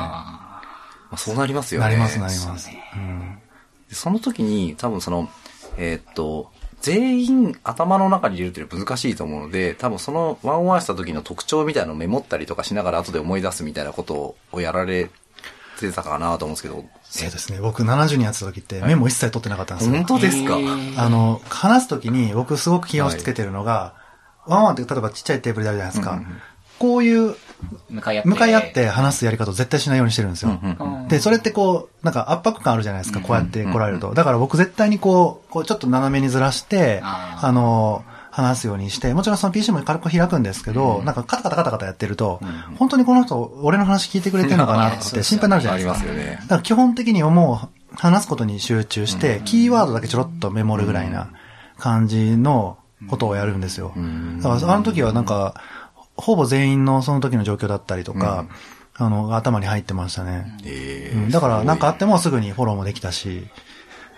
[1.17, 1.87] そうなりますよね。
[1.87, 2.69] なります、なります。
[2.95, 3.37] うん、
[3.91, 5.29] その時に多分その、
[5.77, 15.09] えー、っと、全員頭の中に入れるって難しいと思うので、多分そのワンワンした時の特徴みたいなのをメモったりとかしながら後で思い出すみたいなことをやられ
[15.89, 16.85] てたかなと思うんですけど。
[17.03, 17.59] そうですね。
[17.59, 19.95] 僕70人やってた時ってメモ一切取ってなかったんですよ。
[19.95, 20.57] 本当ですか？
[20.97, 23.93] あの、話す時に僕すごく気をつけてるのが、は
[24.47, 26.11] い、ワンワンって例えばちっちゃいテーブルであるじゃないですか。
[26.11, 26.25] うんうん
[26.79, 27.35] こういう
[27.91, 28.29] 向かい合って。
[28.29, 30.59] 向かい合って話すやり方を絶対しないようにしてるんですよ。
[31.09, 34.15] で、それってこう、なんか圧迫感あるじゃないですか、こうやって来られると。
[34.15, 42.39] だから僕絶対にこう、こうちょっと斜めにずらして、あの、話すようにして、もちろんその PC も軽く開くんですけど、なんかカタカタカタカタやってると、
[42.79, 45.99] 本当にこの人、俺の話聞いてくれてるのかなって 心配になるじゃないですか。
[45.99, 46.37] すよね。
[46.41, 51.29] だから基本的にはもう、話すことに集中して、キーワードだけちょろっとメモるぐらいな
[51.77, 52.77] 感じの
[53.09, 53.93] ことをやるんですよ。
[54.37, 55.55] だからあの時はなんか、
[56.15, 58.45] ほぼ全員のその時の状況だったりとか、
[58.99, 60.57] うん、あの、頭に入ってましたね。
[60.63, 63.47] えー、うん、だから、なんかあってもすぐにフォローもできたし、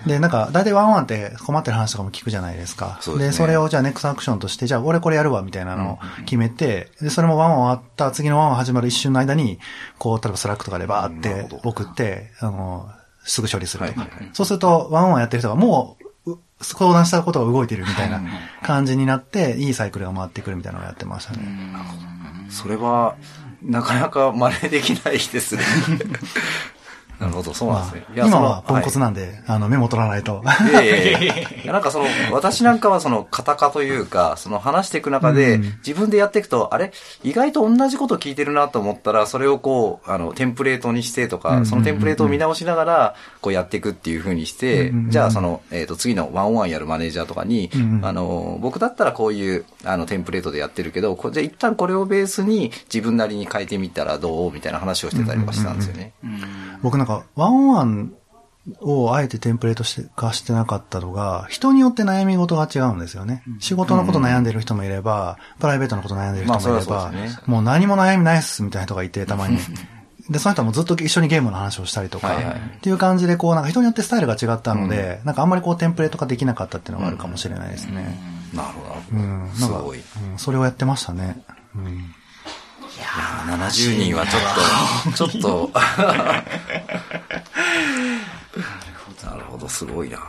[0.05, 2.97] で、なんか、大体ワンワンって困ってる話とかも聞くじゃないですか。
[3.01, 9.59] そで、ね、それをじゃあネクストアクションとして、じゃあ俺これやるわ、みたいなのを決めて、で、それも1on1 終わった次の1on1 始まる一瞬の間に、
[9.97, 12.89] こう、例えば Slack とかでバーって送って、あの、
[13.23, 14.01] すぐ処理するとか。
[14.01, 16.03] はいはいはい、そうすると、1on1 やってる人がもう、
[16.61, 18.21] 相談したことが動いてるみたいな
[18.61, 21.39] 感じになって、いいサイクルが回ってくるみたいなのをやってましたね。
[22.49, 23.15] それは、
[23.61, 25.63] なかなか真似できないですね。
[27.23, 28.05] なるほど、そうなんですね。
[28.17, 30.43] まあ、今はポンコツなんで、はい、あの、メモ取らないと。
[30.71, 31.27] いやいやい
[31.65, 36.91] や なんかその、私なんかはその、型化というか、その話していく中で、自分でやっていくと、あれ？
[37.23, 47.69] 意外と同じこと聞いてるなと思ったら、それをこう、あの、テンプレートにしてとか、そのテンプレートを見直しながら、こうやっていくっていうふうにして、じゃあその、えっ、と、次のワンオンワンやるマネージャーとかに、
[48.01, 54.51] あの、僕だったらこういう、あの、テンプレートでやってるけど、じゃあ一旦これをベースに自分なりに変えてみたらどう？
[54.51, 56.13] みたいな話をしてたりとかしたんですよね。
[56.81, 58.13] 僕なんか、ワンオンワン
[58.79, 63.43] をあえてテンプレートして化してなかったのが、人によって悩み事が違うんですよね。
[63.59, 67.11] 仕事のこと悩んでる人もいれば、プライベートのこと悩んでる人もいれば、
[67.45, 69.57] もう何も悩みないっすみたいな人がいて、たまに。
[70.29, 78.17] で、その人もずっと一緒にゲームの話をしたりとか、っていう感じで、こう、なんか人によってスタイルが違ったので、なんかあんまりこうテンプレート化できなかったっていうのがあるかもしれないですね。
[78.53, 78.95] なるほど。
[79.11, 79.49] うん。
[79.59, 81.43] なんか、うん、それをやってましたね。
[81.75, 81.87] うん。
[81.87, 85.71] いやー、70人はちょっと、ちょっと、
[89.69, 90.19] すごいな。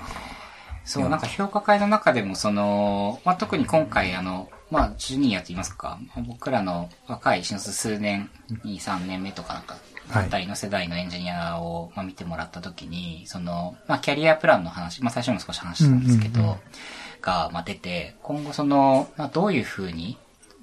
[0.84, 8.30] そう、なんか評価会の中でも、その、まあ、特に今回、あの、まあ、ジュニアと言いますか、僕らの若い新卒数年、
[8.64, 9.76] 2、3年目とかなんか、
[10.10, 16.58] あたりの世代のエンジニアを、まあ、見てもらったときに、その、まあ、キャリアプランの話、まあ、最初にも少し話したんですけど、
[17.22, 20.18] が、まあ、出て、今後その、まあ、どういうふうに、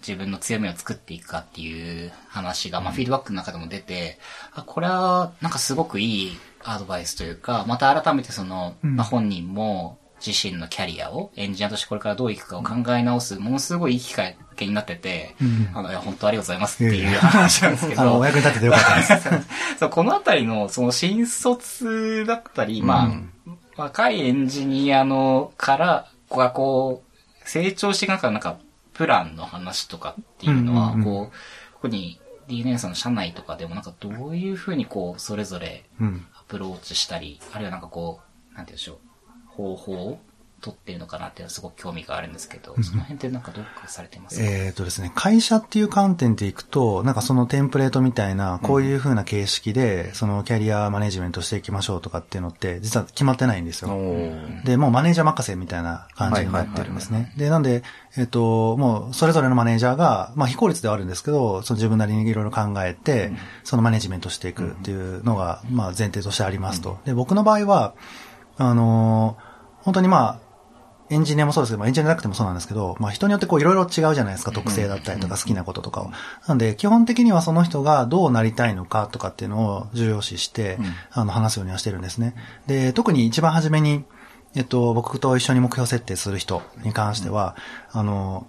[0.05, 4.19] 自分の強みを作っていくかっていう話が、まあ、フィードバックの中でも出て、
[4.53, 18.01] あ、これは、なんかすごくいいアドバイスというか、また改めてその、まあ、本人も自身のキャリアをエンジニアとしてこれからどういくかを考え直す、ものすごいいい機会になってて、うん、あの、いや、本当ありがとうございますっていう話なんですけど。
[18.01, 19.29] あの、お役に立っててよかったです。
[19.79, 23.33] そう、このあたりの、その新卒だったり、まあ、うん、
[23.75, 28.57] 若いエンジニアのから、ここがこう、成長していく中、なんか、
[28.93, 31.03] プランの話とかっていうのは、こう、
[31.73, 38.19] ここに DNA さんの社内とかでもなんかどういうふうにこう、それぞれアプローチしたり、あるいはなんかこ
[38.51, 38.97] う、なんて言うんでしょう、
[39.47, 40.19] 方法
[40.59, 53.89] 取ってるのかなっていうのはすごく興味があるんですけど、その辺ってなんかどうかされてますか、えっ、とですね、会社っていう観点でいくと、なんかそのテンプレートみたいな、こういう風な形式で、そのキャリアマネジメントしていきましょうとかっていうのって、実は決まってないんですよ。
[54.65, 57.33] で、もうマネージャー任せみたいな感じになってるんですね。
[57.37, 57.81] で、なんで、
[58.17, 63.31] えっ、と、もうそれぞれのマネージャーが、まあ非効率ではあるんですけど、その自分なりにいろいろ考えて、
[63.63, 66.99] そのマネジメントしていくっていうのが、まあ前提としてありますと。
[67.05, 67.93] で、僕の場合は、
[68.57, 69.37] あの
[69.83, 70.51] 本当にまあ、
[71.11, 76.11] エンジニアもそうですけど、まあ、エンジニアなくてもそうなんですけど、まあ、人によってこういろいろ違うじゃないですか、特性だったりとか好きなこととかを。
[76.47, 80.77] なんで、基本的にはその人がどうなりたいのかとかっていうのを重要視して、
[81.11, 82.33] あの、話すようにはしてるんですね。
[82.65, 84.05] で、特に一番初めに、
[84.55, 87.55] えっと、僕と一緒に目標設定する人に関しては、
[87.91, 88.47] あの、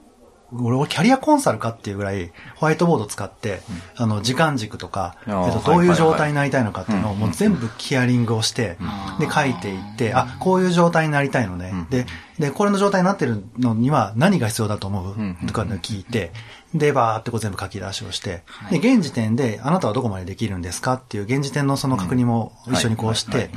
[0.54, 3.62] 俺、キャリアコンサルかっていうぐらい、ホワイトボード使って、
[3.96, 8.76] あの、時間軸とか、えっと、どういう状態になりたいのかっていうのを、もう全部ヒアリングをして、
[9.18, 11.72] で、書いていって、あ、こういう状態になりたいのね。
[11.88, 12.04] で、
[12.38, 15.14] で、これの状態になってるのには何が必要だと思う？
[15.46, 16.32] とか聞いて、
[16.74, 23.50] で、バーってこう全部書き出しをして、で、現時点であなたはどこまでできるんですかっていう現時点のその確認も一緒にこうして、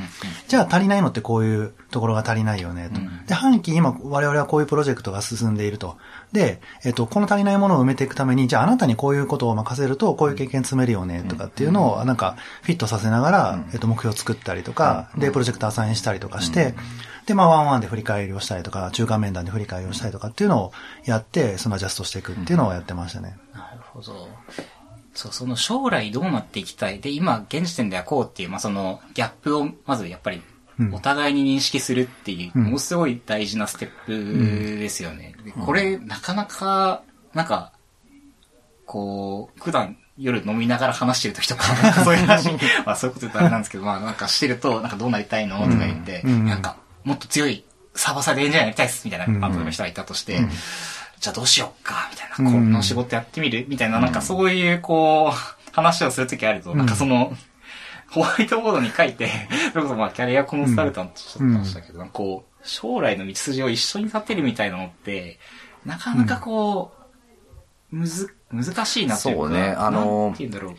[0.48, 3.00] じゃあ足りないのってこういうところが足りないよねと。
[3.28, 5.98] で、半期今我々はこういうプロジェクトが進んでいると。
[6.36, 16.76] で、えっと、この足りないものを埋めていくために、じゃああなたにこういうことを任せると、こういう経験積めるよねとかっていうのを、なんか、フィットさせながら、えっと、目標を作ったりとか、で、プロジェクトアサインしたりとかして、
[17.26, 20.74] で、まあ、ワンワンで振り返りをしたりとか、中間面談で振り返りをしたりとかっていうのを
[21.06, 23.38] やって、そのアジャストしていくっていうのをやってましたね。
[23.54, 24.28] なるほど。
[25.14, 27.00] そう、その将来どうなっていきたい？
[27.00, 30.42] で、今、現時点ではこうっていう、まあ、その、ギャップを、まずやっぱり、
[30.92, 35.34] お互いに認識するっていう、ものすごい大事なステップですよね。
[35.66, 37.72] これ、なかなか、なんか、
[38.86, 41.64] こう、普段夜飲みながら話してる時とか、
[42.04, 42.50] そういう話、
[42.86, 45.60] まあそういうこと言ったらあれなんですけど、まあなんかしてると、なんかどうなりたいの？
[45.60, 47.64] とか言って、なんか、もっと強い
[47.96, 50.40] サバサでエンジニアやりたいっすみたいなバンドの人がいたとして、
[51.20, 57.36] じゃあどうしようかみたいな、この仕事やってみるみたいな、なんかそういうこう、話をするときあると、なんかその、
[58.10, 59.30] ホワイトボードに書いて、
[59.74, 65.40] それこそまあキャリアコンサルタントしちゃったましたけど、うん、こう、将来の道筋を一緒に立てるみたいなのって、
[65.86, 66.94] なかなかこ
[67.92, 69.42] う、むず、難しいなというか。
[69.44, 69.76] そうね。
[69.78, 70.36] あの、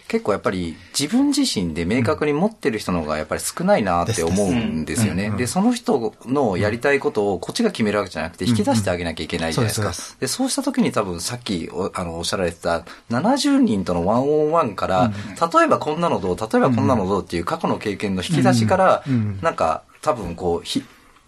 [0.09, 5.31] 結構やっぱり自分自身で明確に持ってる人の方がやっぱり少ないなって思うんですよね。
[5.31, 9.93] で、その人のやりたいことをこっちが決めるわけじゃなくて引き出してあげなきゃいけないじゃないですか。
[10.21, 15.13] で、そうした時に多分さっきおあのおっしゃられてた70人とのワンオンワンから、
[15.55, 19.05] 例えばこんなのどう、例えばこんなのどうっていう過去の経験の引き出しから、
[19.43, 20.67] なんか多分こう、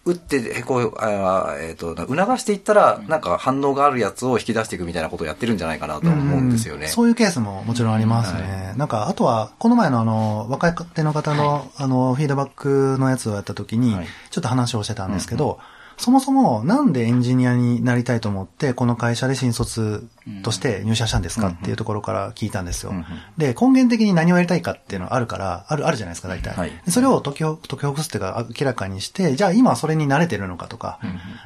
[0.08, 6.86] 打って、こう、あえっ、ー、と、促していったら、なんか反応があるやつを引き出していくみたいなことをやってるんじゃないかなと思うんですよね。
[6.86, 8.40] うん、そういうケースももちろんありますね。
[8.40, 13.96] はい、なんか、あとは、この前のあの、若い手の方の、はい、あの、フィードバックのやつをやった時に、
[14.30, 15.58] ちょっと話をしてたんですけど、うんうん
[15.98, 20.08] そもそもなんでエンジニアになりたいと思って、この会社で新卒
[20.44, 22.92] として入社したんですかっていうところから聞いたんですよ。
[23.36, 26.54] で、根源的に何をやりたいかっていうのはあるから、ある、あるじゃないですか、大体。
[26.54, 31.00] はい、それを解き解きほぐすっていうか、明らかにして、じゃあ今はそれに慣れてるのかとか、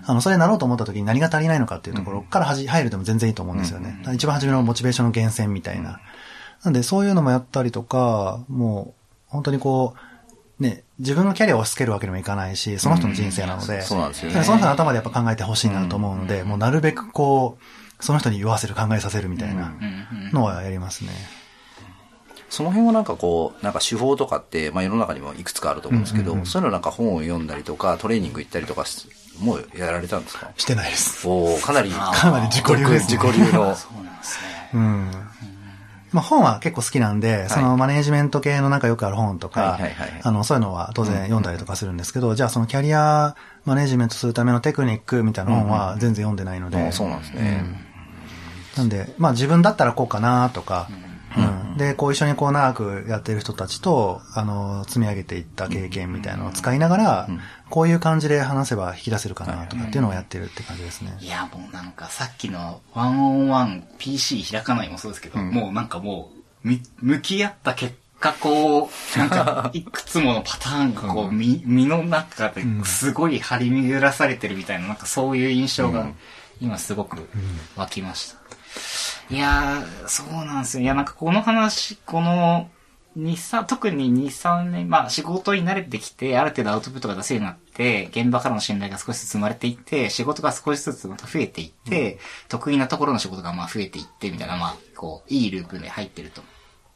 [0.05, 4.03] あの、それになろうと思った時に何が足りないのかっていうところからはじ入るでも全然いいと思うんですよね。
[4.15, 6.01] 一番初めのモチベーションの源泉みたいな。
[6.63, 14.45] なんで、そういうのもやったりとか、もう、本当にこう、ね、自分のキャリアを押し付けるわけにもいかないし、その人の人生なので、うん、そうなんですよね。
[14.45, 19.75] その人の頭でやっぱ考えてほしいなと思うので、うん、もうなるべくこう、その人に言わせる、考えさせるみたいな
[20.33, 21.11] のはやりますね。
[22.49, 28.85] その辺はなんかこう、なんか手法とかって、まあ世の中にもいくつかあると思うんですけど、そういうのなんか本を読んだりとか、トレーニング行ったりとか
[29.41, 30.51] もうやられたんですか？
[30.57, 31.27] してないです。
[31.27, 33.75] おかなり、かなり自己流です、ね、自己流の。
[33.77, 34.71] そうなんですね。
[34.75, 35.11] うん。
[36.13, 39.79] まあ本は結構好きなんで、はい、そのマネージメント系のなんかよくある本とか、
[40.23, 46.77] あの、そういうのは当然読んだりとかするんですけど、うん、じゃあそのキャリアマネージメントするためのテクニックみたいな本は全然読んでないので。
[46.77, 47.65] うんうん、そうなんですね。
[48.77, 51.12] なんで、まあ自分だったらこうかなとか、うん。
[51.77, 57.29] で、こう一緒にこう長くやってる人たちと、あの、積み上げていった経験みたいなのを使いながら、
[57.71, 61.17] こういう感じで話せば引き出せるかなとかっていうのをやってるって感じですね。
[61.21, 66.31] いや、もうなんかさっきのワンオンワン PC 開かないもそうですけど、もうなんかも
[66.65, 76.07] う、み、向き合った結果こう、なんか、いくつものパターンがこう、身、身の中ですごい張り巡らされてるみたいな、なんかそういう印象が、
[76.61, 77.29] 今すごく
[77.77, 78.42] 湧きました。
[79.33, 80.83] いやー、そうなんですよ。
[80.83, 82.71] いや、なんかこの話、この、
[83.17, 92.19] 2、3、特に2、3年、まあ仕事に慣れてきて、ある程度アウトプットが出せるようになって、現場からの信頼が少しずつ生まれていって、仕事が少しずつまた増えていって、うん、
[92.51, 96.43] 得意なところの仕事がまあ増えていって、みたいな、まあ、こう、いいループで入ってると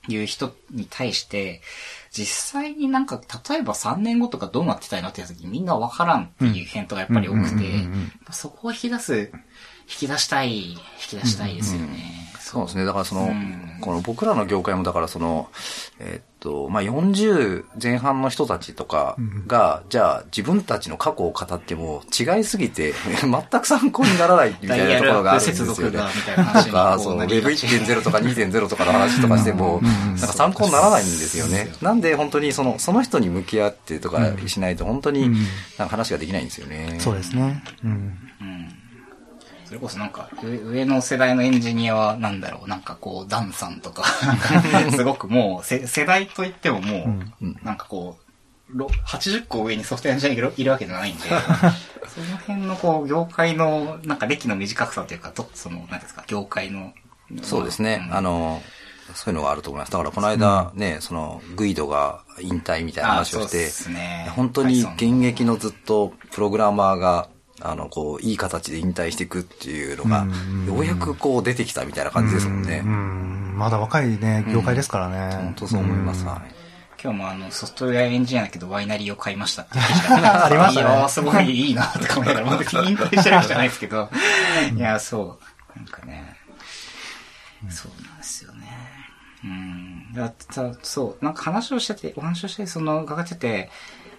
[0.09, 1.63] いう人に対して、
[2.11, 2.27] 実
[2.61, 3.19] 際になんか、
[3.49, 7.65] 例えば3年後とかどうなってたいのってやつにみんなわからんっていう返答がやっぱり多くて、
[8.31, 9.33] そこを引き出す
[9.89, 11.87] 引き出したい、引き出したいですよね。
[11.87, 11.97] うんうん、
[12.47, 12.85] そうですね。
[12.85, 15.49] だからその、うん、この僕らの業界もだからその、
[15.99, 19.17] えー、っと、まあ、40前半の人たちとか
[19.49, 25.99] が、じゃあ自分たちの過去を語っても違いすぎて、 全く参考にならないみたいなところがあるんですよね。
[26.65, 31.73] とか、その Web1.0 とか2.0とかの話とかしても、なんか参考にならないんですよね。
[31.83, 35.31] なんで本当にその、その人に向き合ってとかしないと本当に
[35.79, 36.95] なんか話ができないんですよね。
[37.01, 37.65] そうですね。
[37.85, 38.26] うん
[39.67, 44.05] それこそなんか、上の世代のエンジニアはなんだろう、なんかこう、ダンさんとか
[44.95, 46.99] すごくもう、世代といってもも
[47.41, 48.17] う、うん、なんかこ
[48.71, 51.23] う、80個上にソフトウェアエンジニアいるわけじゃないんで、
[52.09, 56.93] その辺のこう、業界の、なんか歴の短さというか、とその、なんですか、業界の。
[57.43, 58.63] そうですね、うん、あの、
[59.15, 59.93] そういうのがあると思います。
[59.93, 67.29] だからこの間ね、その、グイドが引退みたいな話をして、ね、本当に現役のずっとプログラマーが
[67.61, 70.27] あの、こう、いい形で引退していくっていうのが、
[70.67, 72.83] ようやくこう出てきたみたいな感じですもんね。
[72.85, 75.35] うんまだ若いね、業界ですからね。
[75.35, 76.25] 本当そう思います。
[76.27, 76.55] はい。
[77.03, 79.79] 今日もあの、ソフトウェアエンジニアだけどワイナリーを買いましたって
[80.13, 84.11] ありましたねいやすごいいいなとか思いながら、まだピンとしてるわけじゃないですけど、
[84.77, 85.39] いや、そ
[85.75, 85.79] う。
[85.79, 86.37] なんかね、
[87.71, 88.67] そうなんですよね。
[89.45, 90.13] うん。
[90.15, 93.71] だったそう、なんか話をしてて、お話をしてて、その、伺ってて、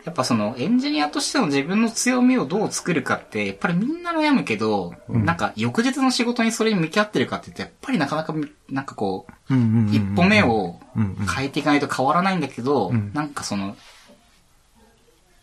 [0.08, 8.34] やっぱそのエンジニアとしての自分の強みをどう作るかって、やっぱりみんな悩むけど、なんか翌日の仕事にそれに向き合ってるかって言って、やっぱりなかなか、
[8.70, 11.28] なんかこう、うんうんうんうん一歩目をうんうん。
[11.28, 13.12] 変えていかないと変わらないんだけど、ん。
[13.14, 13.76] なんかその、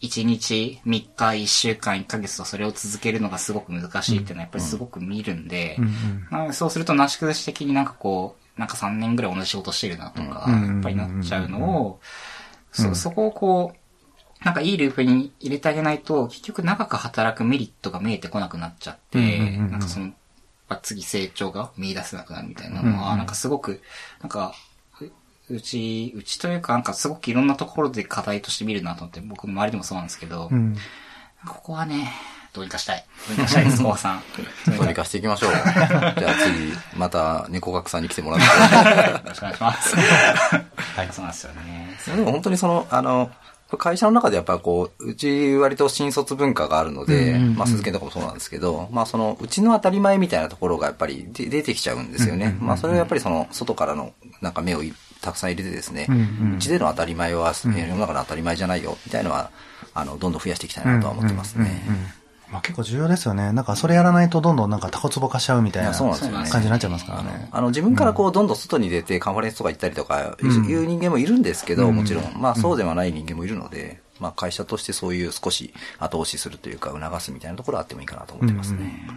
[0.00, 5.84] 1日、3日、1週間、1ヶ月とそれを続けるのがすごく難しいっていうのはやっぱりすごく見るんで、うん。
[5.84, 12.00] うんまあそうするとなし崩し的になんかこう、なんか3年ぐらい同じ仕事してるなとか、うんやっぱりなっちゃうのを、
[12.72, 13.83] そ、そこをこう、
[14.44, 20.06] なんかいいループに入れてあげないと、結局長く働くメリットが見えてこなくなっちゃって、うんうんうんうんなんかその、
[20.68, 23.80] まあ次成長が見出せなくなるみたいなのは、うんうんなんかすごく、
[24.20, 24.54] なんか、
[25.48, 30.76] ううち、うちというかなんかすごくいろんなところで課題として見るなと思って、僕の周りでもそうなんですけど、うん
[31.46, 32.10] ここはね、
[32.54, 33.04] どうにかしたい。
[33.28, 34.22] どうにかしたいです、 さん。
[34.76, 35.50] どうにかしていきましょう。
[35.52, 39.10] じゃあ次、また猫学さんに来てもらって。
[39.10, 39.96] よろしくお願いします。
[40.96, 41.08] はい。
[41.12, 41.98] そうなんですよね。
[42.06, 43.30] でも本当にその、あの、
[43.76, 52.56] 会社の中でやっぱこう、うち割と新卒文化があるので、まあ鈴木とかもそうなんですけど、まあその、うちの当たり前みたいなところがやっぱりで出てきちゃうんですよね。
[52.60, 56.06] まあそれはやっぱりその、外からのなんか目をいたくさん入れてですね、
[56.56, 59.50] うちでの当たり前は、世の中の当たり前じゃないよ、みたいなのは、
[59.94, 61.82] あの、どんどん増やしていきたいなとは思ってますね。
[62.46, 63.52] うんうんうんまあ、結構重要ですよね。
[63.52, 67.48] なんかそれやらないとどんどんなんかタコツボ化しちゃうみたいな感じになっちゃいますからね。
[67.50, 72.24] あの、自分からこう、どんどん外に出てカンファレンスとか行ったりとか、うんいう人間もいるんですけど、うんもちろん。
[72.36, 79.08] まあ、そうではない人間もいるので、まあ、会社としてそういう少し後押しするというか、促すみたいなところはあってもいいかなと思ってますね。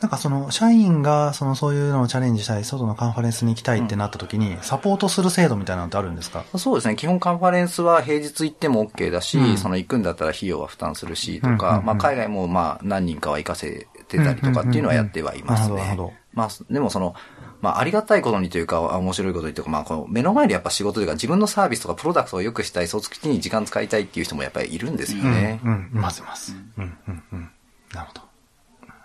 [0.00, 6.44] なんかその、社員がそのそういうのをチャレンジしたい、外のカンファレンスに行きたいってなった時に、サポートする制度みたいなのってあるんですか？
[6.58, 6.96] そうですね。
[6.96, 16.12] 基本カンファレンスは平日行っても OK だし、うんその行くんだったら費用は負担するし、とか、うんうんうんまあ海外もまあ何人かは行かせてたりとかっていうのはやってはいますねうんうんうんなるほど。
[16.34, 17.14] まあ、でもその、
[17.62, 25.58] まあありがたいことにというか、面白いことにというか、まあこの目の前でやっぱ仕事というか自分のサービスとかプロダクトを良くしたい、そっちに時間使いたいっていう人もやっぱりいるんですよね。
[25.64, 26.54] うん、うん、いますいます。
[26.76, 27.50] うん、うん、うん。
[27.94, 28.25] なるほど。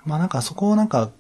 [0.06, 1.12] まあなんかそこをなんか、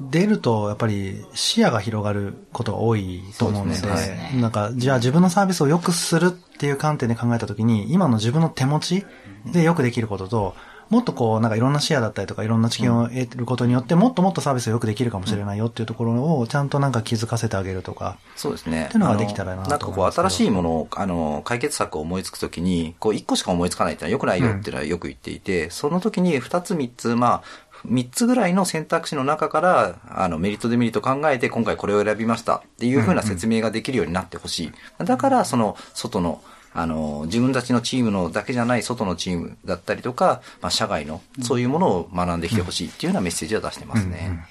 [0.00, 9.06] 出るとやっぱり視野が広がることが多いと思うので、ですねなんかじゃあ自分のサービスを良くするっていう観点で考えたときに、今の自分の手持ち
[9.52, 10.54] でよくできることと、
[10.92, 18.18] もっとこう、なんかいろんな視野だったりとかいろんな知見を得ることによって、もっともっとサービスをよくできるかもしれないよっていうところをちゃんとなんか気づかせてあげるとか。
[18.36, 18.84] そうですね。
[18.84, 35.04] っていうのができたらなあのなんかこう、新しいものを、あの、解決策を思いつくときに、こう、一個しか思いつかないってのは良くないよっていうのはよく言っていて、その時に二つ三つ、まあ、三つぐらいの選択肢の中から、あの、メリットデメリット考えて、今回これを選びましたっていうふうな説明ができるようになってほしい。
[35.04, 36.42] だから、その、外の、
[36.74, 44.46] あの、自分たちのチームのだけじゃない外のチームだったりとか、まあ、社外の、そういうものを学んできてほしいっていうようなメッセージは出してますね。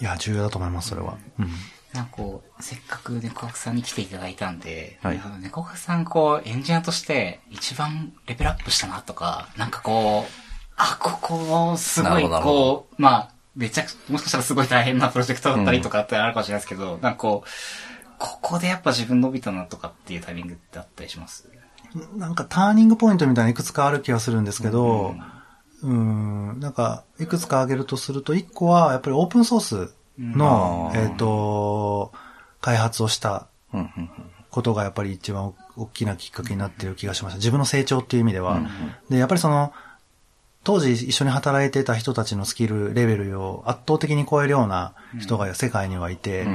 [0.00, 1.16] いや、重要だと思います、それは。
[1.38, 1.48] うん。
[1.94, 10.43] なんかこう、せっかく猫学さんに来ていただいたんで、はい猫学さんこう、エンジニアとして一番レベルアップしたなとか、なんかこう、
[10.76, 17.48] あ、ここ、すごいこう、まあ、めちゃくちゃ、もしかしたらすごい大変なプロジェクトだったりとかってあるかもしれないですけど、なんかこう、
[18.18, 21.48] ここでやっぱ自分伸びたなとかっていうタイミングってあったりします？
[22.16, 25.14] なんかターニングポイントみたいないくつかある気がするんですけど、
[25.82, 31.00] うん、なんか、いくつか挙げるとすると、一個は、やっぱりオープンソースの、うん。
[31.00, 32.12] えっ、と、
[32.60, 34.10] 開発をしたうんうんうん。
[34.50, 37.38] ことがやっぱり一番大きなきっかけになっている気がしました。
[37.38, 38.60] 自分の成長っていう意味では。
[39.10, 39.72] で、やっぱりその、
[40.64, 46.46] 当時一緒に働いてた人たちのスキルレベルを圧倒的に超えるような人が世界にはいて、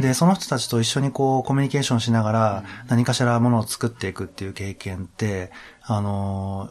[0.00, 5.50] で、その人たちと一緒にこう、コミュニケーションしながら、何かしらものを作っていくっていう経験って、
[5.82, 6.70] あの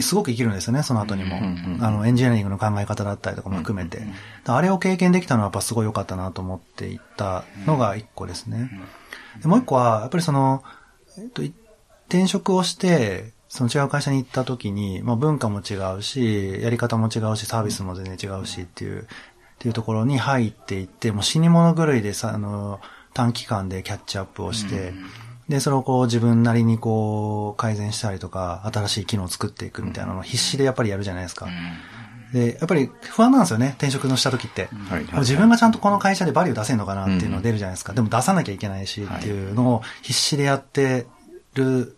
[0.00, 1.36] すごく生きるんですよね、その後にも。
[1.80, 4.02] あの、エンジニアリングの考え方だったりとかも含めて。
[4.46, 8.70] あれを経験できたのはやっぱすごい良かったなと思っていたのが一個ですね。
[9.40, 10.64] でもう一個は、やっぱりその、
[11.18, 11.52] えっと、い
[12.08, 19.06] 転職をして、その違う会社に行った時に、まあ文化も違うし、やり方も違うし、サービスも全然違うしっていう、っ
[19.58, 22.80] ていうところに入っていって、もう死に物狂いでさ、あの、
[23.14, 24.92] 短期間でキャッチアップをして、
[25.48, 31.46] で、それをこう自分なりにこう改善したりとか、新しい機能を作っていくみたいなのを必死でやっぱりやるじゃないですか。
[32.32, 34.68] で、やっぱり不安なんですよね、転職のした時って。
[34.88, 37.92] はいもう自分がちゃんとこの会社でバリュー出せるのかなっていうのが出るじゃないですか。
[37.92, 41.06] でも出さなきゃいけないしっていうのを必死でやって
[41.54, 41.96] る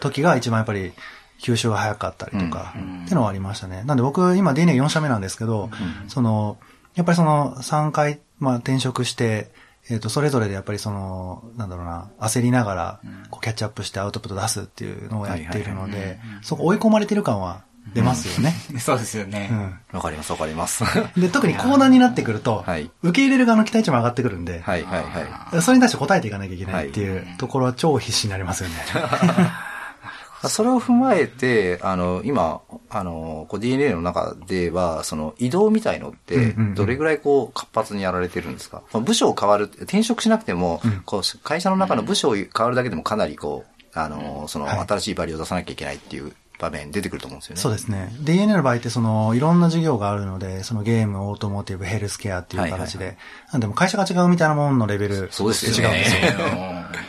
[0.00, 0.92] 時が一番やっぱり
[1.40, 2.74] 吸収が早かったりとか、
[3.04, 3.82] ってのはありましたね。
[3.84, 5.70] なんで僕今 DNA4 社目なんですけど、
[6.08, 6.58] その、
[6.94, 9.50] やっぱりその3回、まあ転職して、
[9.88, 17.62] えっ、と、それぞれでやっぱりその、なんだろうな、焦りながら、こう、キャッチアップしてアウトプット出すっていうのをやっているので、そこ追い込まれてる感は
[17.94, 18.54] 出ますよね。
[18.78, 19.50] そうですよね。
[19.92, 20.84] わ、かります、わかります。
[21.16, 25.62] で、特に高難になってくると、はい、受け入れる側の期待値も上がってくるんで、はいはいはい。
[25.62, 28.76] それに対して答えていかなきゃいけないっていうところは超必死になりますよね。
[30.48, 47.60] それを踏まえて、あの、今、あの、こう DNA の中では、その移動みたいのって、どれぐらいこう活発にやられてるんですか、部署を変わる、転職しなくても、こう会社の中の部署を変わるだけでもかなりこう、あの、その新しいバリを出さなきゃいけないっていう場面出てくると思うんですよね。
[47.60, 48.14] そうですね。
[48.20, 53.16] DNA の場合ってそのいろんな事業があるので、そのゲーム、オートモーティブ、ヘルスケアっていう形で、はいはい
[53.52, 55.96] はい、でも会社が違うみたいなもののレベル、そうですよね。
[55.96, 56.48] 違うんですよ。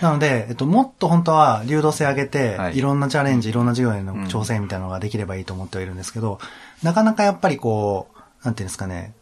[0.02, 9.14] なので、えっと、もっと本当は流動性上げて、はい、いろんなチャレンジ、いろんな事業への挑戦みたいなのができればいいと思ってはいるんですけど、うん、なかなかやっぱりこう、なんていうんですかね、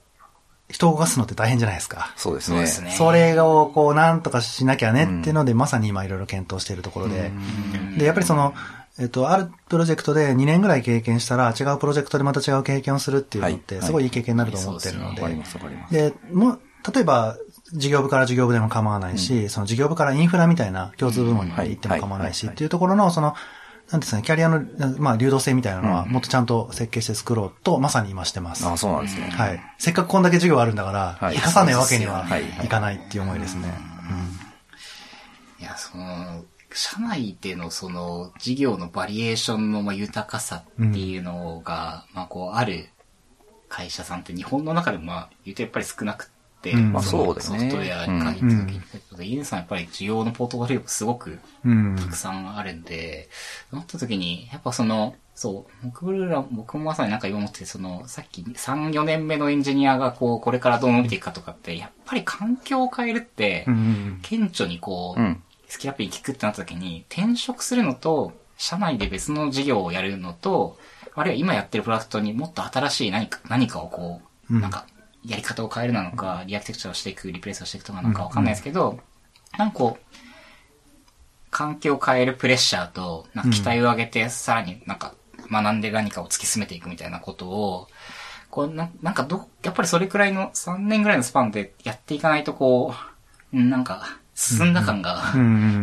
[0.69, 2.13] 人を動かすのって大変じゃないですか。
[2.15, 2.67] そうですね。
[2.67, 7.32] そねそれをこう、なんとかしなきゃねっていうので、うん、まさに今いろいろ検討しているところで、
[7.97, 8.53] で、やっぱりその、
[8.99, 16.57] えっと、あるプロジェクトで2年ぐらい経験したら、違うプロジェクトでまた違う経験をするっていうのって、すごいいい経験になると思ってるので、で、も
[16.93, 17.37] 例えば、
[17.73, 23.35] 事業部から事業部でも構わないし、うん、その事業部からインフラみたいな共通部門に行っても構わないし、っていうところの、その、
[23.91, 24.63] なんですかね、キャリアの、
[24.97, 28.65] まあ、流動性みたいなのは、もっとちゃんと設計して作ろうと、まさに今してます。
[28.65, 29.29] あそうなんですね。
[29.29, 29.61] はい。
[29.77, 32.25] せっかくこんだけ授業あるんだから、はい、生かさないわけには
[32.63, 33.73] いかないっていう思いですね。
[35.59, 42.89] いや、その、社内でのその事業のバリエーションのまあ豊かさっていうのが、まあこうある
[43.67, 47.59] 会社さんって日本の中でもまあ言うとやっぱり少なくて、まあそうですね。
[47.59, 51.39] ソフトウェアに限った時に、インさんやっぱり事業のポートフォリオすごく
[51.97, 53.30] たくさんあるんで、
[53.72, 63.65] なった時に、やっぱその、そう、僕ら、僕もまさになんか今思って、その、さっき3、4年目のエンジニアがこう、これからどう伸びていくかとかって、やっぱり環境を変えるって、
[64.22, 65.22] 顕著にこう、
[65.70, 70.78] スキルアップに聞くってなった時に、転職するのと、社内で別の事業をやるのと、
[71.15, 74.86] あるいは今やってるプロダクトにもっと新しい何か、何かをこう、うん、なんか、
[75.26, 78.99] やり方を変えるなのか、リアクテクチャをしていく、リプレイスをしていくとかなんかわかんないですけど、うん、
[79.57, 80.15] なんかこう、
[81.51, 85.13] 環境を変えるプレッシャーと、なんか期待を上げて、さらになんか
[85.51, 87.88] 学んで何かを突き進めていくみたいなことを、
[88.49, 92.93] こうな、なんかど、やっぱりそれくらいの3年ぐらいのスパンでやっていかないとこ
[93.53, 95.33] う、なんか、進んだ感が、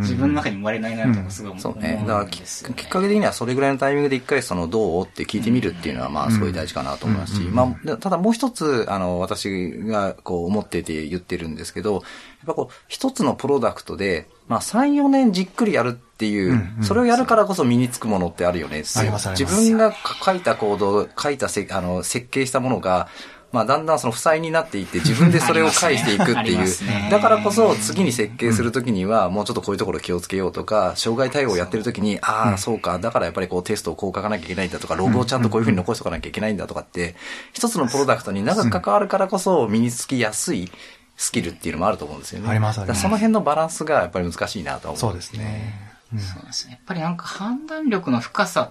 [0.00, 2.02] 自分の中に生まれないなとすごい思う、そうね。
[2.06, 12.02] だからき、っかけ的にはそれぐらいのタイミングで一回そのどうって聞いてみるっていうのはまあすごい大事かなと思いますし、まあ、ただもう一つ、あの、私がこう思ってて言ってるんですけど、やっ
[12.46, 19.12] ぱこう、一つのプロダクトで、まあ3、4年じっくりやるっていう、それをやるからこそ身につくものってあるよねっていう。
[19.12, 19.92] 自分が
[20.24, 23.08] 書いたコード、書いたせあの設計したものが、
[23.56, 26.68] まあ、だんだんその負債になっていって自分でそれを返していくっていう。
[27.10, 37.16] だからこそ次に設計するときにはもうちょっとこういうところ気をつけようとか、障害対応をやってるときに、ああ、そうか、だからやっぱりこうテストをこう書かなきゃいけないんだとか、ログをちゃんとこういうふうに残しておかなきゃいけないんだとかって、
[37.54, 40.70] 一つのプロダクトに長く関わるからこそ身につきやすい。
[41.16, 42.50] スキルっていうのもあると思うんですよね。
[42.50, 43.00] ありますあります。
[43.00, 45.00] その辺のバランスがやっぱり難しいなと思う。
[45.00, 45.72] そうですね。
[46.12, 46.72] うん、そうですね。
[46.72, 48.70] やっぱりなんか判断力の深さ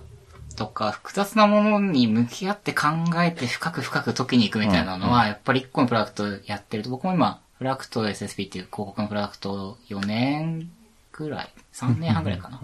[0.56, 2.88] とか複雑なものに向き合って考
[3.18, 10.72] えて深く深く解きに行くみたいなのは、やっぱり一個のプロダクトやってると、僕も今、プラクト SSP っていう広告のプロダクト4年
[11.12, 12.60] くらい、3年半くらいかな、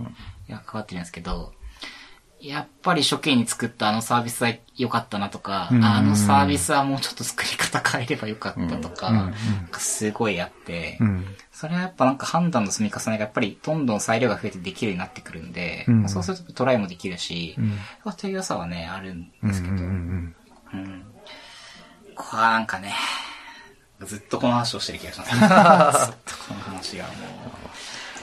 [0.49, 1.53] いや、関わってるんですけど、
[2.41, 9.31] やっぱり初期に作ったあのサービスは良かったなとか、あのサービスはもうちょっと作り方変えればよかったとか、
[9.77, 10.97] すごいあって、
[11.51, 20.35] それはやっぱなんか判断の積み重ねがやっぱりどんどん裁量が増えてできるようになってくるんで、そうするとトライもできるし、うん、という良さはね、あるんですけど、うん。
[22.15, 22.95] ここはなんかね、
[24.03, 25.31] ずっとこの話をしてる気がします。
[26.09, 27.13] ずっとこの話がもう。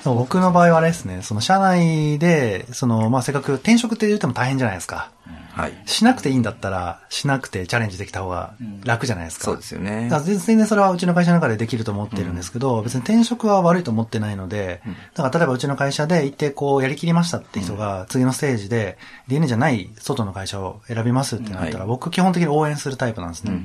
[0.02, 5.10] そう僕の場合はあれですね、その社内で、その、まあ、せっかく転職って言っても大変じゃないですか。
[5.58, 5.72] はい。
[5.86, 9.46] しなくていいんだったら、しなくてチャレンジできた方が楽じゃないですか。
[9.46, 10.08] そうですよね。
[10.22, 14.80] 全然それはうちの会社の中でできると思ってるんですけど、別に転職は悪いと思ってないので、
[15.14, 23.60] だから例えばうちの会社で一定こうやりきりましたって人が、次のステージで DNA じゃない外の会社を選びますってなったら、僕基本的に応援するタイプなんですね。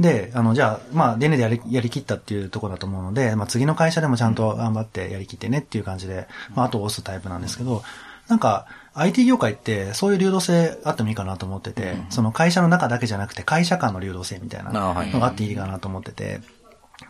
[0.00, 7.82] で、あの、じゃあ、まあ、DNA でやり、やりきったっていうところだと思うので、まあ、次の会社でもちゃんと頑張ってやりきってねっていう感じで、まあ、後を押すタイプなんですけど、
[8.28, 16.40] なんか、IT 業界ってそういう流動性あってもいいかなと思ってて、その会社の中だけじゃなくて会社間の流動性みたいなのがあっていいかなと思ってて、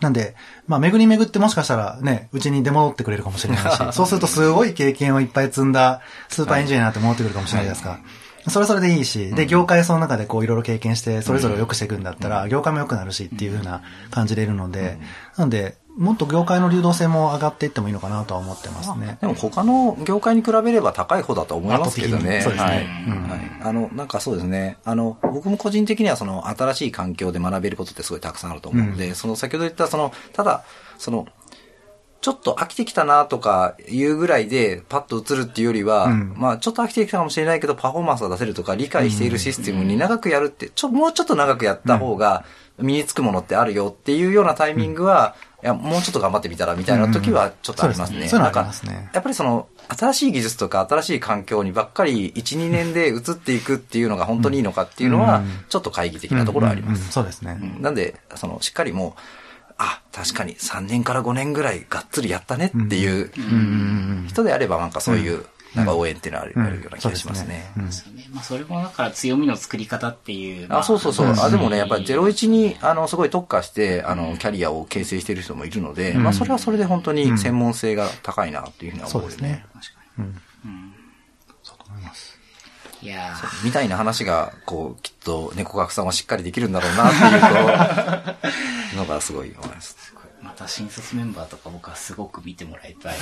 [0.00, 0.34] なんで、
[0.66, 7.98] まあ、巡り巡ってもしかしたらね、うちに出戻ってくれるかもしれないし、 そうするとすごい経験をいっぱい積んだスーパーエンジニアって戻ってくるかもしれないですか。
[8.50, 14.98] それはそれでいいし、で、業界その中でこういろいろ経験して、それぞれを良くしていくんだったら、業界も良くなるしっていうふうな感じでいるので、
[15.36, 19.18] なんで、もっと業界の流動性も上がっていってもいいのかなとは思ってますね。
[19.20, 22.40] でも他の業界に比べれば高い方だと思いますけどね。
[22.42, 22.70] そうですね。
[22.70, 22.76] はい。
[22.76, 23.50] はい。
[23.62, 24.78] あの、なんかそうですね。
[24.84, 30.64] あの、僕も個人的にはその新しい環境で学べることってすごいたくさんあると思うので、うん、その先ほど言ったその、ただ、
[30.96, 31.26] その、
[32.20, 42.44] ちょっと飽きてきたなとかいうぐらいでパッと映るっていうよりは、うん、まあちょっと飽きてきたかもしれないけどパフォーマンスが出せるとか理解しているシステムに長くやるって、ちょ、もうちょっと長くやった方が
[42.78, 48.28] 身につくものってあるよっていうようなタイミングは、いや、もうちょっと頑張ってみたらみたいな時はちょっとありますね。
[48.28, 48.70] そうなんか、
[49.12, 57.12] やっぱりその、新しい技術とか新しい環境にばっかり1、2年で移っていくっていうのが本当にいいのかっていうのは、ちょっと懐疑的なところはあります。
[57.12, 57.58] そうですね。
[57.80, 59.20] なんで、その、しっかりもう、
[59.82, 63.32] あ、確かに3年から5年ぐらいがっつりやったねっていう
[64.28, 67.72] 人であればなんかそういうなんか応援っていうのはある,、ような気がしますね。
[68.30, 70.66] まあそれもだから強みの作り方っていう。
[70.68, 71.28] あ、そうそうそう。
[71.28, 79.64] あ、でもね、やっぱり01に、あの、すごい特化して、あの、キャリアを形成している人もいるので、まあそれはそれで本当に専門性が高いなっていうふうに思う、そうですね。
[79.72, 80.24] 確かに。
[80.24, 80.89] うん。
[83.02, 83.34] いや
[83.64, 87.16] みたいな話が、こう、きっと猫学さんはしっかりできるんだろうなって
[88.46, 88.50] い
[88.94, 89.96] うのがすごい思います。
[90.42, 93.16] また新卒メンバーとか僕はすごく見てもらいたい。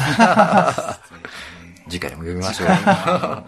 [1.89, 2.69] 次回も呼びましょう。
[2.69, 3.45] せっか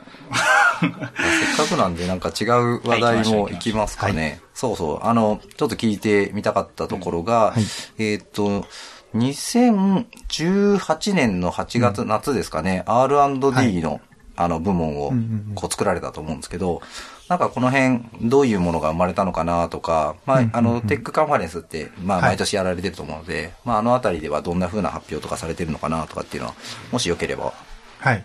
[1.69, 4.23] くなんでなんか違う話題もいきますかね。
[4.23, 5.05] はい、そうそう。
[5.05, 7.55] あの、ちょっと聞いてみたかったところが、は
[7.99, 8.67] い、えっ、と、
[9.15, 14.01] 2018年の8月、うん、夏ですかね、R&D の、はい、
[14.43, 15.13] あの部門を
[15.55, 16.81] こう作られたと思うんですけど、
[17.29, 26.55] なんかこの辺、どういうものが生まれたのかなとか、まあ、あの、テックカンファレンスって、まあ、毎年やられてると思うので、まあ、あのあたりではどんな風な発表とかされてるのかなとかっていうのは、
[26.91, 27.53] もしよければ。
[27.99, 28.25] はい。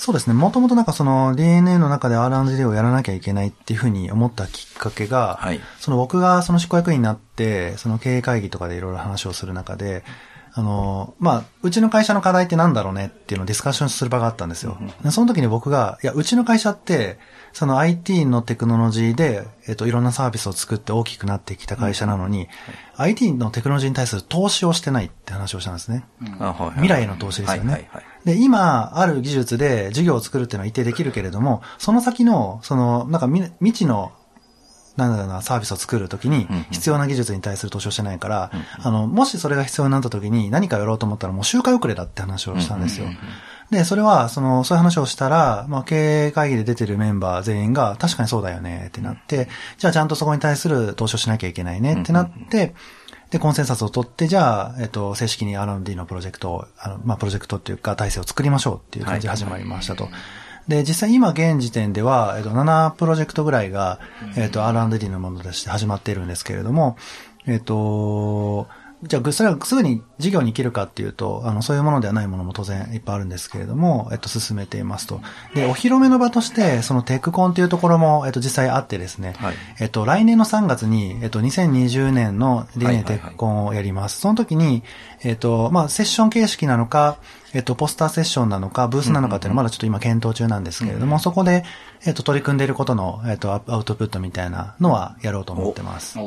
[0.00, 0.32] そうですね。
[0.32, 10.02] もともとなんかその DNA の中で R&D をやらなきゃいけないっていうふうに思ったきっかけが、はい、その僕がその執行役員になって、その経営会議とかでいろいろ話をする中で、
[10.52, 14.78] あの、まあ、うちの会社の課題ってなんだろうねっていうのをディスカッションする場があったんですよ。
[15.04, 17.18] うん、その時に僕が、いや、うちの会社って、
[17.52, 22.46] その IT のテクノロジーで、えっと、いろんなサービスを作って大きくなってきた会社なのに、うん
[22.94, 26.04] はい、IT のテクノロジーに対する投資をしてないって話をしたんですね。
[26.20, 27.72] うん、未来への投資ですよね。
[27.72, 34.12] はいはいはいで、今ある技術で授業を作るっていうのは一定できるけれども、その先の、その、なんか未知の
[35.08, 38.50] なんだな、サービスを作るときに、必要な技術に対する投資をしてないから、
[38.82, 43.06] あの、もしそれが必要になったときに何かやろうと思ったらもう周回遅れだって話をしたんですよ。
[43.70, 49.48] で、それは、その、そういう話をしたら、まあ、経営会議で出てるメンバー全員が、確かにそうだよねってなって、
[49.78, 52.74] じゃあちゃんとそこに対する投資をしなきゃいけないねってなって、
[53.30, 60.08] で、コンセンサスを取って、じゃあ、えっと、正式に R&D のプロジェクトを、あの、まあ、プロジェクトっていうか、体制を作りましょうっていう感じで始まりましたと。
[60.68, 63.98] で、実際今現時点では、えっと、7プロジェクトぐらいが、
[64.36, 66.96] えっと、R&D のものとして始まっているんですけれども、
[67.46, 68.68] えっと、
[69.02, 75.22] じゃあ、それはすぐに事業に生きるかっていうと、あの、そういうものではないものも当然いっぱいあるんですけれども、えっと、進めていますと。
[75.54, 84.20] で、お披露目の場として、そのテックコンっていうところも、えっと、実際あってですね、はい、えっと、来年の3月に、えっと、2020年の DNA テックコンをやります。
[84.20, 84.82] その時に、
[85.22, 87.16] えっと、まあ、セッション形式なのか、
[87.54, 91.64] えっと、ポスターセッションなのか、ブースなのかっていうのはまだちょっと今検討中なんですけれども、そこで、
[92.04, 96.18] えっと、取り組んでいることの、えっと、アウトプットみたいなのはやろうと思ってます。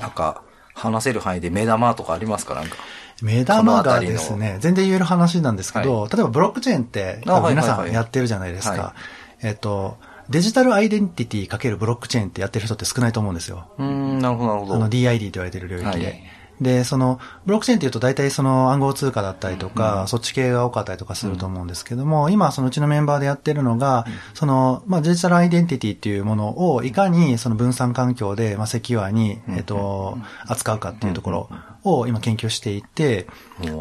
[0.00, 0.42] なんか、
[0.82, 2.54] 話せる範囲で目玉とかありますか？
[2.54, 2.76] なんか。
[3.22, 8.94] 目玉がですね、全然言える話なんですけど、はい、例えばブロックチェーンって皆さんやってるじゃないですか。
[9.42, 9.96] えっと、
[10.28, 13.68] デジタルアイデンティティかけるブロックチェーンってやってる人って少ないと思うんですよ。
[13.78, 14.74] うん、なるほど、なるほど。
[14.74, 16.06] あの DID と言われてる領域で。
[16.06, 16.22] はい
[16.62, 31.50] で、その、ブロックチェーンっていうと大体その暗号通貨だったりとか、うん、そっち系が多かったりとかすると思うんですけども、うん、今そのうちのメンバーでやってるのが、うん、その、まあ、デジタルアイデンティティっていうものをいかにその分散環境で、まあ、セキュアに、えっと、扱うかっていうところ
[31.84, 33.26] を今研究していて、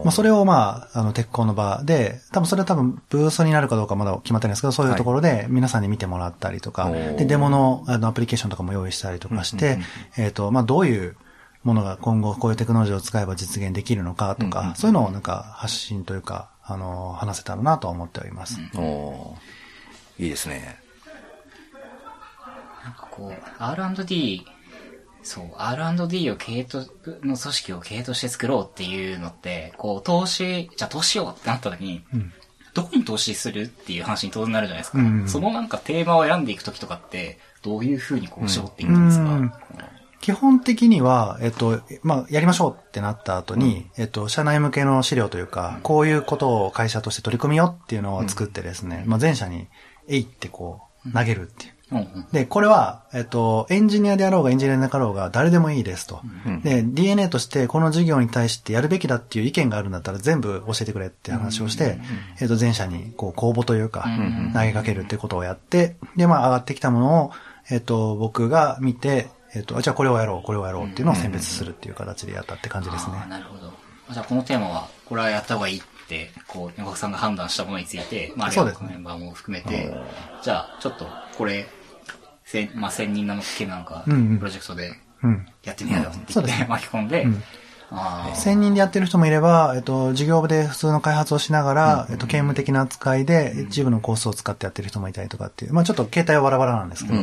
[0.03, 9.79] まあ、それをまあ、あの、鉄鋼の場で、多分それは多分ブースになるかどうかまだ決まってないんですけど、そういうところで皆さんに見てもらったりとか、で、デモのあのアプリケーションとかも用意したりとかして、
[10.17, 11.15] えっと、まあ、どういう、
[11.64, 18.59] ものが今後こういうテクノロジーを使えば実現できるのかとか、うんうん、そういうのをなんか発信というか、あの、話せたらなと思っております。
[18.74, 19.38] うん、お
[20.18, 20.80] いいですね。
[22.84, 24.45] なんかこう、R&D、
[25.22, 26.80] そう、R&D を経営と、
[27.24, 32.34] の組織を経営として作ろうっていうのって、こう、投資、じゃあ投資しようってなった時に、うん、
[32.74, 34.97] どこに投資するっていう話に当然なるじゃないですか。
[34.97, 39.51] うんうん、そのなんかテーマを選んでいく時とかって、どういうふうにこう絞っていくんですか、うん
[40.22, 49.67] 基本的には、えっと、まあ、やりましょうってなった後に、うん、えっと、社内向けの資料というか、こういうことを会社として取り組みよっていうのを作ってですね、うん、まあ、全社に、
[50.07, 51.74] えいってこう、投げるっていう。
[51.91, 52.28] うんうん。
[52.32, 56.22] で、これは、えっと、エンジニアであろうがエンジニアでなかろうが誰でもいいですと。
[56.63, 61.99] で、DNA としてこの授業に対してやるべきだっていう意見があるんだったら全部教えてくれって話をして、
[62.39, 64.05] えっと、前者にこう公募というか、
[64.53, 67.32] 投げかけるってことをやって、で、まあ上がってきたものを、
[67.69, 73.25] えっと、僕が見て、えっと、あじゃあこれをやろう、これをやろうっていうのを選別するっていう形でやったって感じですね。
[73.29, 73.73] なるほど。
[74.11, 78.89] じゃあこのテーマは、これはやった方がいいって、こう、横さんが判断したものについて、まあ、そうですね。
[78.91, 79.93] メンバーも含めて、
[80.41, 81.67] じゃあ、ちょっと、これ、
[82.45, 84.37] せんまあ、千人なの系なのか、うんうん。
[84.37, 84.93] プロジェクトで
[85.23, 85.45] うん。
[85.63, 87.43] やってみようよって言って巻き込んで、ん。
[87.91, 97.19] ああ、1000人でやってる人もいれば、えっと、事業部で普通の開発をしながら、えっと、刑務的な扱いで、一部のコースを使ってやってる人もいたりとかっていう、まあちょっと形態はバラバラなんですけど、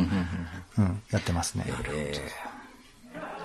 [0.79, 1.65] うん、やってますね。
[1.67, 2.59] えー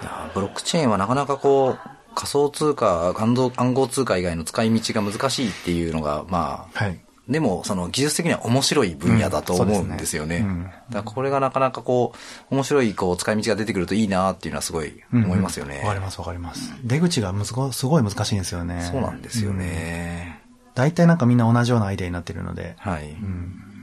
[0.02, 1.78] いやブロックチェーンはなかなかこう、
[2.14, 3.34] 仮想通貨、暗
[3.74, 7.00] 号通貨以外の使い道が難しいっていうのが、まあ、はい。
[7.28, 10.38] でも、その技術的には面白い分野だと思うんですよね。
[10.38, 12.12] うんねうんだからこれがなかなかこ
[12.50, 15.78] う、面白いこう使い道が出てくるといいなっていうのはすごい思いますよね。
[15.78, 16.74] わ、かりますわかります。
[16.84, 18.82] 出口がむずごすごい難しいんですよね。
[18.92, 20.42] そうなんですよね。
[20.74, 22.74] 大体なんかみんな同じようなアイデアになってるので。
[22.78, 23.10] はい。
[23.10, 23.73] うん。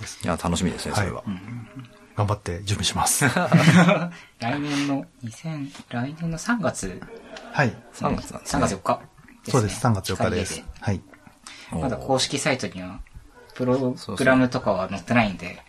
[0.00, 1.22] ですいや、楽しみですね、それは。
[2.16, 3.24] 頑張って準備します。
[4.40, 7.00] 来年の2000、来年の3月、
[7.52, 7.76] はい。
[7.94, 8.60] 3月なんですね。
[8.60, 9.00] 3月4日、
[9.50, 9.86] そうです。
[9.86, 10.64] 3月4日です。
[10.80, 10.98] はい。
[10.98, 11.02] で
[11.80, 13.00] まだ公式サイトには、
[13.54, 15.62] プロそうそうグラムとかは載ってないんで、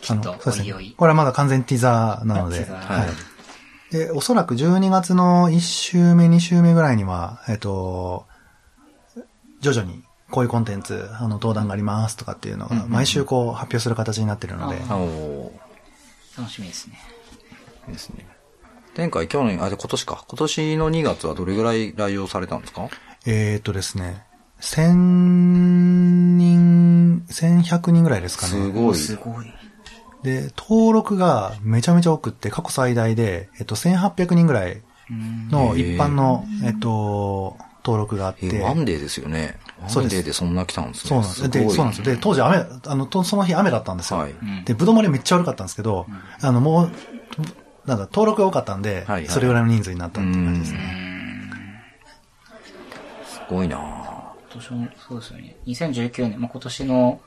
[0.00, 0.94] きっと、そうですねおいおい。。
[0.96, 2.64] これはまだ完全ティザーなので。
[2.64, 3.06] は
[3.90, 3.94] い。
[3.94, 8.26] で、おそらく12月の1週目、2週目ぐらいには、えっと、
[9.60, 10.02] 徐々に
[10.34, 14.76] こういうコンテンツ、あの、登壇がありますとかっていうのが、毎週こう発表する形になってるので、
[16.36, 16.98] 楽しみですね。
[17.88, 18.26] ーですね。
[18.96, 20.24] 前回、去年、あ、で今年か。
[20.26, 22.88] 今年の2月はどれぐらい来用されたんですか？
[23.26, 24.24] えーっとですね、
[24.60, 24.92] 1000
[26.36, 28.52] 人、1100人ぐらいですかね。
[28.52, 28.96] すごい。
[28.96, 29.46] すごい。
[30.24, 34.82] で、登録がめちゃめちゃ多くって、過去最大で、えっと、1800人ぐらい
[35.50, 38.56] の一般の、えっと、登録があって。
[38.56, 39.58] え、ワンデーですよね。
[39.88, 41.08] そうですでそんな来たんですね。
[41.08, 41.50] そうなんです。
[41.50, 42.14] で、ごいそうなんですよ。
[42.14, 44.20] で、当時雨、あの、とその日雨だったんですよ。
[44.20, 46.06] はいで、ぶどう漏れめっちゃ悪かったんですけど、
[46.40, 46.92] あの、もう、
[47.86, 51.04] なんだ、登録が多かったんで、はいはいそれぐらいの人数になったっていう感じですね。
[53.26, 55.56] すごいなぁ今年も、そうですよね。
[55.66, 57.20] 2019年、まあ、今年の、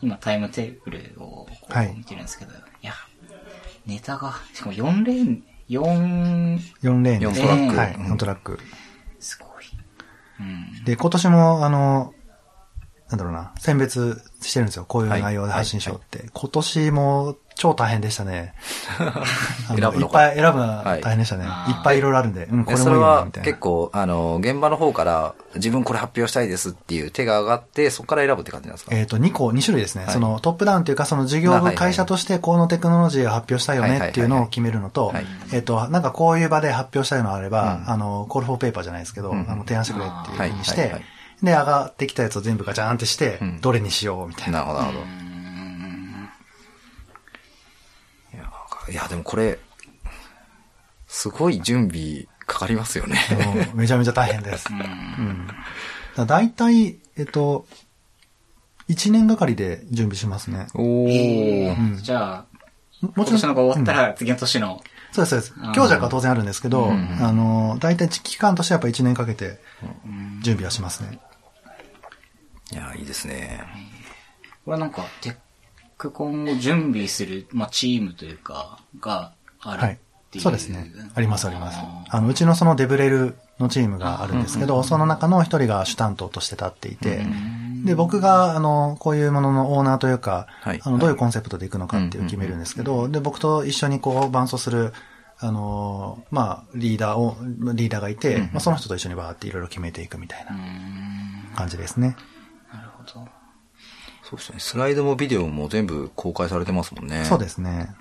[0.00, 1.46] 今タイムテーブルを
[1.96, 2.92] 見てるんですけど、い、や、
[3.86, 7.40] ネタが、しかも4レーン、4、4レーンです。
[7.40, 8.58] 四トラックはい、うん4トラック。
[8.58, 8.85] すごい。
[10.40, 10.84] うん。
[10.84, 12.14] で、今年も、あの、
[13.08, 14.84] なんだろうな、選別してるんですよ。
[14.84, 16.28] こういう内容で発信しようって。
[16.32, 18.52] 今年も超大変でしたね。
[19.66, 20.28] 選ぶのか。
[20.28, 21.46] いっぱい選ぶのは大変でしたね。
[21.46, 21.70] はい。
[21.72, 23.44] い、っぱいいろいろあるんで、うん、これもいいそれな、はみたいな。
[23.46, 28.94] 結構、あの、現場の方から自分これ発表したいですっていう手が上がって、そこから選ぶって感じなんですか？
[28.94, 30.04] えっ、と、2個、2種類ですね。
[30.04, 30.12] はい。
[30.12, 37.90] そのトップダウンというか、その事業部会社としてこのテクノロジーを発表したいよねっていうのを決めるのとはい、えっと、なんかこういう場で発表したいのがあれば、うん。
[37.90, 39.46] あの、コールフォーペーパーじゃないですけど、うん。
[39.48, 40.94] あの、提案してくれっていうふうにして
[41.42, 44.60] で、上がってきたやつを全部ガチャーンってしてうん、どれにしようみたいな。
[44.60, 45.25] なるほど、なるほど。
[48.90, 49.58] いや、でもこれ、
[51.06, 53.18] すごい準備かかりますよね。
[53.44, 54.66] もうめちゃめちゃ大変です。
[54.70, 55.48] うん。
[56.16, 57.66] だだいたい、えっと、
[58.88, 60.66] 1年がかりで準備しますね。
[60.74, 61.76] おえー。
[61.76, 62.46] ーじゃあ、
[63.02, 64.82] も今年のが終わったら次の年の、
[65.12, 65.72] そうです、そうです。
[65.74, 69.58] 強弱は当然あるんですけど、うんあの、大体期間としてはやっぱ1年かけて
[70.42, 71.18] 準備はしますね。
[72.72, 73.60] いや、いいですね。
[74.64, 75.36] これはなんか、テ
[75.96, 79.96] ックコンを準備する、まあ、チームというか、があるはいっ
[80.30, 80.44] ていう。。
[80.44, 80.92] そうですね。
[81.14, 82.04] ありますありますあ。
[82.08, 87.26] あの、うちのそのデブレルのチームがあるんですけど、その中の一人が主担当として立っていて、
[87.84, 94.92] で、僕が、あの、こういうもののオーナーというか、はいあの、どういうコンセプトでいくのかっていう決めるんですけど、で、僕と一緒にこう、伴走する、
[95.38, 97.36] あの、まあ、リーダーを、
[97.74, 100.56] リーダーがいて、まあ、その人と一緒にバーっていろいろ決めていくみたいな
[101.54, 102.08] 感じですね。
[102.08, 102.35] なるほど。
[104.28, 104.58] そうですね。
[104.58, 107.24] スライドもビデオも全部公開されてますもんね。
[107.24, 107.94] そうですね。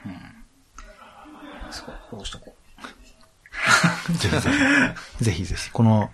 [1.70, 2.56] そう、フォローしとこ
[4.18, 4.50] ぜひぜ
[5.20, 5.24] ひ。
[5.24, 5.72] ぜひぜひ。
[5.72, 6.10] この、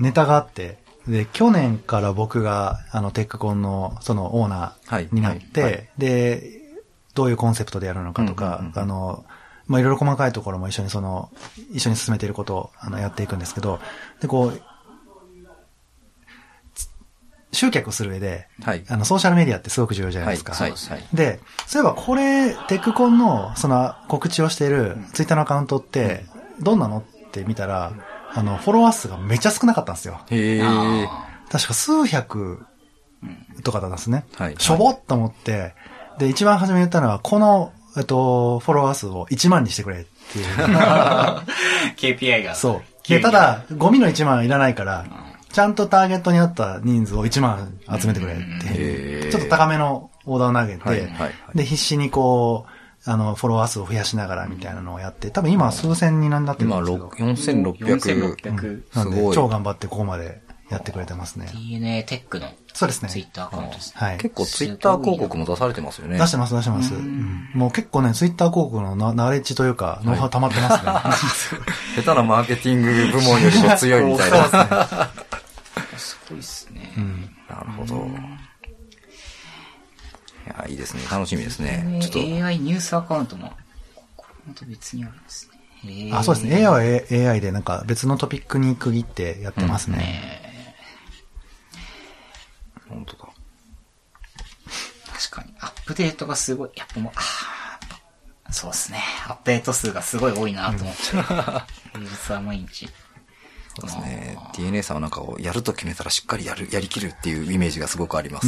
[0.00, 6.60] ネタがあって、で、去年から僕が、あの、テックコンの、その、オーナはいーになって、はいはいで、
[7.14, 9.24] どういうコンセプトでやるのかとか、うんうんうんあの、
[9.66, 11.30] まあ、いろいろ細かいところも一緒にその、
[11.72, 13.78] 一緒に進めていることを、あの、やっていくんですけど、
[14.20, 14.62] で、こう、つ
[17.52, 18.84] 集客する上で、はい。
[18.88, 20.54] あの、ソーシャルメディアってすごく重要じゃないですか。
[20.54, 20.70] はい。
[20.70, 20.78] はい。
[20.78, 21.06] そうはい。
[21.12, 26.24] で、そういえばこれ、テックコンの、その、告知をしているツイッターのアカウントって、
[26.60, 27.92] どんなのって見たら、
[28.34, 30.20] あの、フォロワー数がめっちゃ少なかったんですよ。
[30.30, 31.08] へ
[31.50, 32.64] 確か数百
[33.62, 34.24] とかだったんですね。
[34.36, 35.74] はいしょぼっと思って、
[36.18, 40.46] で、一番初めに言ったのは、この、えっと、フォロワー数を1万にしてくれっていう。
[41.96, 42.54] KPI が。
[42.54, 43.08] そう。
[43.08, 45.04] で、ただ、ゴミの1万いらないから、
[45.52, 57.08] ちゃんとターゲットに合った人数を1万集めてくれってちょっと高めのオーダーを投げて、はいはいはいで、必死にこう、あの、フォロワー数を増やしながらみたいなのをやって、多分今は数千人になってるん今、ですけど。
[57.08, 58.36] 4600。
[58.36, 58.82] 4600。
[58.94, 60.40] なんで、超頑張ってここまで
[60.70, 61.48] やってくれてますね。
[61.52, 63.08] DNA テックのそうですね。
[63.08, 63.94] ツイッターアカウントですね。
[63.96, 64.18] はい。
[64.18, 66.16] 結構ツイッター広告も出されてますよね。
[66.16, 66.94] 出してます、出してます。
[66.94, 71.62] うんもう結構ね、ツイッター広告のナナレッジというか、ノウハウ溜まってますね。
[72.02, 74.44] 下手なマーケティング部門よりも強いみたいな。
[74.48, 75.31] す
[76.32, 76.92] ごいっすね。
[77.48, 77.96] なるほど。
[77.96, 77.98] い
[80.48, 81.02] や、いいですね。
[81.10, 81.98] 楽しみですね。
[82.02, 83.52] ちょっと、AI ニュースアカウントも、
[84.16, 85.48] これまた別にあるんです
[85.84, 86.10] ね。
[86.12, 86.66] あ、そうですね。
[86.66, 86.78] AI は
[87.30, 90.40] AI でなんか別のトピックに区切ってやってますね。
[92.88, 93.28] 本当だ。
[95.14, 95.54] 確かに。
[95.60, 96.70] アップデートがすごい。
[96.74, 99.02] やっぱもう、あーそうですね。
[99.28, 101.02] アップデート数がすごい多いなと思って。
[101.02, 101.22] 平
[102.04, 102.88] 日は毎日。
[103.74, 104.38] そうですね。
[104.56, 108.46] DNA さんはなんかこうやると決めたらしっかりやる、やりきるっていうイメージがすごくあります。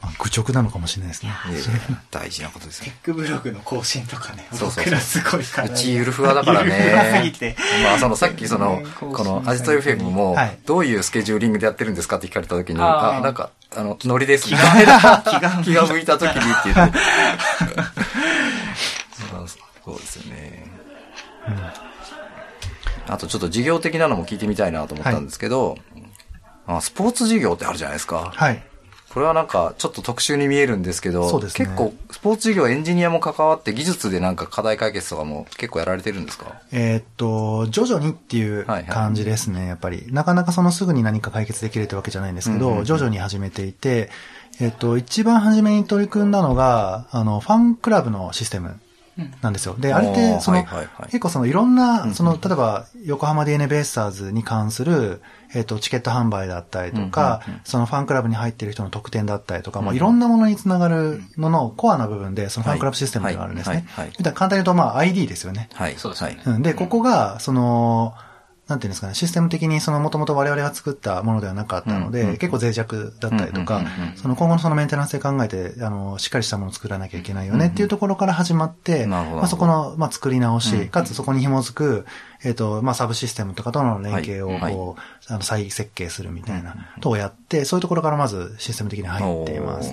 [0.00, 1.32] まあ、愚直なのかもしれないですね。
[1.50, 1.68] いやいや
[2.12, 2.96] 大事なことですテね。
[3.02, 5.68] ックブログの更新とかね、そうそうそう僕らすごいから。
[5.68, 7.56] うちゆるふわだからゆるふわすぎねて。
[7.82, 14.44] まあ、そのさっきそのね、このアジト FM もはい、どういうスケジューリングでやってるんですかって聞かれた時に、あーあ、なんか、あの、ノリです。
[14.44, 16.98] 気気が気が向いた時にって言って。
[19.30, 19.48] そう
[19.84, 20.64] そうですよね。
[23.08, 25.76] あとちょっと事業的なのも聞いてみたいなと思ったんですけど、
[26.66, 28.32] あスポーツ事業ってあるじゃないですか。
[28.34, 28.62] はい。
[29.08, 36.60] これはなんかちょっと特殊に見えるんですけど、そうですね結構スポーツ事業エンジニアも関わって技術でなんか課題解決とかも結構やられてるんですか？
[36.72, 40.06] えーっと、徐々にっていうはいはい感じですね、やっぱり。
[40.10, 44.10] なかなかそのすぐに何か解決できるってわけじゃないんですけど、うんうんうん徐々に始めていて、
[44.60, 48.78] えーっと、一番初めに取り組んだのが、あの、ファンクラブのシステム
[49.40, 49.74] なんですよ。
[49.78, 50.64] で、あれっおて、その、
[51.06, 55.20] 結構そのいろんな、その、例えば、横浜 DNA ベイスターズに関する、
[55.54, 63.86] えーっと、チケット販売だったりとか、そのファンクラブに入っている人の特典だったりとか、もういろんなものにつながるののコアな部分で、そのファンクラブシステムがあるんですね。
[64.22, 65.68] 簡単に言うと、まあ、ID ですよね。
[65.74, 65.96] はい。
[65.96, 68.14] そうですねで、ここが、その、
[68.68, 73.82] なんていうんですかね、システム的にその元々我々が作ったものではなかったので、うんうん結構脆弱だったりとか
[74.16, 80.88] その今後のそのメンテナンスで考えて、あの、しっかりしたものを作らなきゃいけないよねっていうところから始まって、まあそこの、まあ作り直し、うんうん。
[80.88, 82.04] かつそこに紐づく、
[82.44, 84.74] えっ、と、まあサブシステムとかとの連携をはい。
[84.74, 89.92] こう、あの再設計するみたいなとをやって、そういうところからまずシステム的に入っています。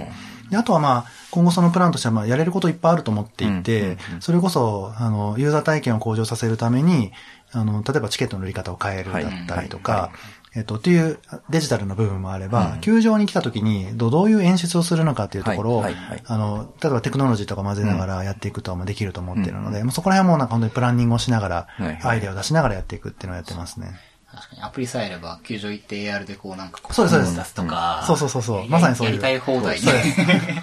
[0.50, 7.12] であとはまあ、今後そのプランとしてはまあやれることいっぱいあると思っていてうん、それこそ、あの、ユーザー体験を向上させるために、
[7.56, 10.12] あの、例えばチケットの売り方を変えるだったりとか、
[10.56, 12.82] えっと、っていうデジタルの部分もあれば、うん。
[12.82, 16.24] 球場に来た時にどどういう演出をするのかっていうところを、はいはいはい。
[16.26, 24.00] あの、例えばテクノロジーとか混ぜながらやっていくとまあできると思っているので、もうそこら辺はもうなんか本当にプランニングをしながらはいはい、アイデアを出しながらやっていくっていうのをやってますね。
[24.36, 27.36] 確かにアプリさえあれば、球場行って AR でこうなんかこそうですそうです。
[27.38, 28.04] 出すとか。
[28.06, 28.68] そうそうそうそう。
[28.68, 29.14] まさにそういう。
[29.14, 29.92] やりたい放題ね。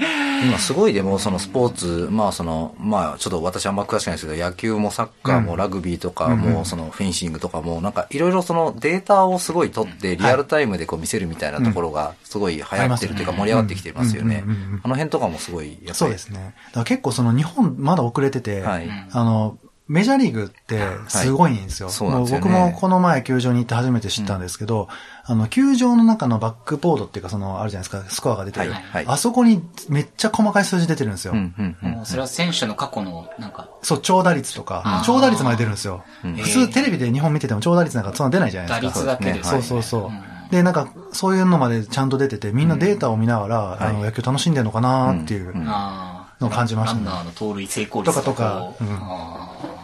[0.44, 14.44] 今すごいでもそのスポーツ、まあその、まあちょっと私あんま詳しくないですけど、野球もサッカーもラグビーとかも、そのフェンシングとかも、なんかいろいろそのデータをすごい取ってリアルタイムでこう見せるみたいなところがすごい流行ってるというか盛り上がってきてますよね。
[14.82, 15.94] あの辺とかもすごい、やっぱり。
[15.94, 16.54] そうですね。
[16.68, 18.88] だから結構その日本まだ遅れてて、はい。
[19.12, 19.56] あの、
[19.88, 21.86] メジャーリーグってすごいんですよ。
[21.88, 24.88] はいそうなんですよねもう僕もこの前球場に行って初めて知ったんですけど、
[25.24, 28.72] あの、球場の中のバックボードっていうかその、あるじゃないですか、スコアが出てる。
[28.72, 31.32] はいはいあそこにめっちゃ細かい数字出てるんですよ。
[31.32, 31.90] うんうんうん。
[31.90, 36.04] もうそれは選手の過去の、なんか、そう、長打率とか長打率まで出るんですよ。
[36.24, 39.00] ん普通テレビで日本見てても長打率なんかそんな出ないじゃな打いですか。
[39.00, 39.44] 率だけで。
[39.44, 40.10] そうそうそう。
[40.10, 45.52] んで、なんか、そういうのまでちゃんと出てて、みんなデータを見ながら、あの、野球楽しんでるのかなっていう。
[45.66, 46.11] ああ。
[46.42, 47.04] のを感じましたね。
[47.06, 48.74] ランナーの盗塁成功率とかとか。
[48.78, 48.98] こううん。
[49.00, 49.81] あ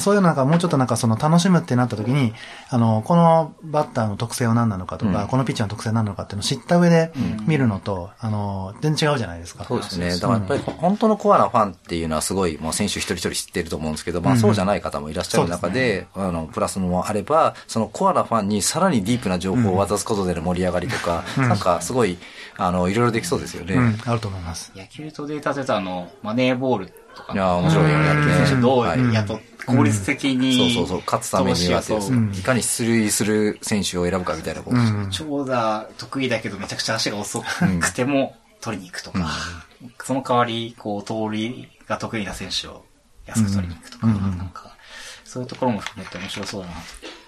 [0.00, 2.34] そういうなんかもうちょっとなんかその楽しむってなった時に、
[2.68, 7.12] あの、このバッターの特性は何なのかとか、このピッチャーの特性は何なのかっていうのを知った上で
[7.46, 9.64] 見るのと、あの、全然違うじゃないですか。
[9.64, 10.10] そうですね。
[10.10, 22.18] だからやっぱり本当のコアなファンっていうのはすごい、もう選手一人一人知ってると思うんですけど、まあそうじゃない方もいらっしゃる中で、あの、プラスもあれば、そのコアなファンにさらにディープな情報を渡すことでの盛り上がりとか、なんかすごい、
[22.56, 23.74] あの、いろいろできそうですよね。
[23.74, 24.72] うん、あると思います。
[24.74, 27.32] 野球とデータで言うとあの、マネーボールとか。
[27.32, 29.40] いやー面白いよね野球選手どうはいやっと
[29.76, 30.74] 効率的に。
[30.74, 31.92] そうそうそう、勝つためにはって
[32.38, 34.76] いかに出塁する選手を選ぶかみたいなこと。
[35.10, 37.42] 長打得意だけどめちゃくちゃ足が遅
[37.80, 39.30] くても取りに行くとか、
[40.04, 42.84] その代わり、こう、盗塁が得意な選手を
[43.26, 44.12] 安く取りに行くとか、な
[44.42, 44.76] んか、
[45.24, 46.80] そういうところも含めて面白そうだなと。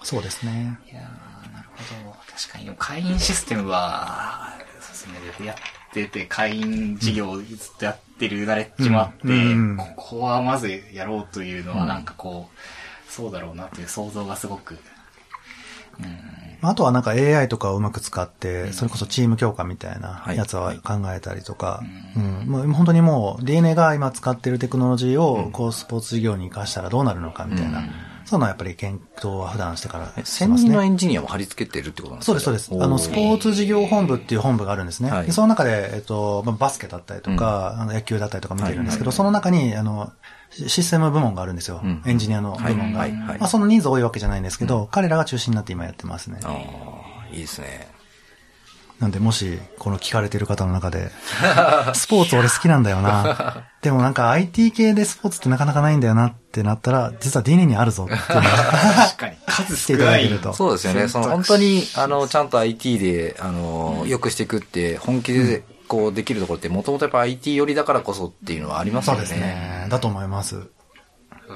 [0.03, 0.79] そうですね。
[0.91, 1.69] いやーなる
[2.03, 2.17] ほど。
[2.37, 5.55] 確かに、会員システムは、そうですね、や
[5.91, 7.47] ってて、会員事業をずっ
[7.79, 9.33] とやってるナレッジもあって、うん。
[9.33, 9.77] うん。
[9.77, 14.79] ここはまずやろうというのは、なんかこう、そうだろうなという想像がすごく、
[16.63, 21.83] あとはなんか AI とかをうまく使って、それこそチーム強化みたいなやつは考えたりとか、
[22.17, 22.47] うん。
[22.47, 27.83] もう本当にもう DNA が今使ってるテクノロジーをこうスポーツ事業に活かしたらどうなるのかみたいな、
[28.31, 30.69] そういうのはやっぱり検討は普段してからして専ますね。
[30.71, 32.39] 任のエンジニアも貼り付けてるってことなんですか？
[32.41, 32.85] そうです、そうです。
[32.85, 35.11] あの、スポーツ事業本部っていう本部があるんですね。
[35.11, 40.13] はいでその中で、えっと、まあバスケだったりとか、あの野球だったりとか見てるんですけど、その中に、あの、
[40.51, 41.79] シシステム部門があるんですよ。
[41.79, 43.01] んエンジニアの部門が。
[43.01, 46.39] はいはいはいまあ、その人数多いわけじゃないんですけど、彼らが中心になって今やってますね。
[46.45, 47.89] ああ、いいですね。
[49.01, 51.11] なんで、もし、この聞かれてる方の中で、
[51.95, 53.65] スポーツ俺好きなんだよな。
[53.81, 60.39] でもなんか IT 系でスポーツってなかなかないんだよなってなったら、実は DNA にあるぞっていうのが確かに、数少ないいただける。
[60.41, 60.53] と。
[60.53, 61.09] そうですよね。
[61.09, 69.21] その本当に、あの、ちゃんと IT で、あの、良くしていくって、本気で、こう、できるところって、もともとやっぱ IT 寄りだからこそっていうのはありますよね。
[69.21, 69.87] そうですね。
[69.89, 70.69] だと思います。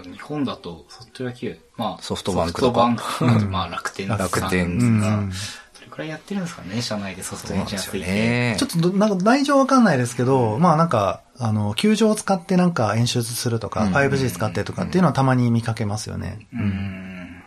[0.02, 5.63] 日本だと、ソフト野球、まあ、ソフトバンクとかソフトバンクとかまあ、楽天さん楽天うんが、それ
[5.94, 7.98] くらいやってるんですかね、社内でソフトエンジニアついて。
[8.00, 16.48] ねちょっとど、なんか内情わかんないですけど、まあなんか、あの、球場を使ってなんか演出するとか、5G 使ってとかっていうのはたまに見かけますよね。
[16.52, 17.42] うん。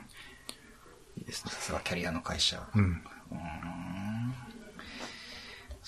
[1.18, 1.52] いいですね。
[1.52, 2.64] さすがキャリアの会社。
[2.74, 3.02] うん。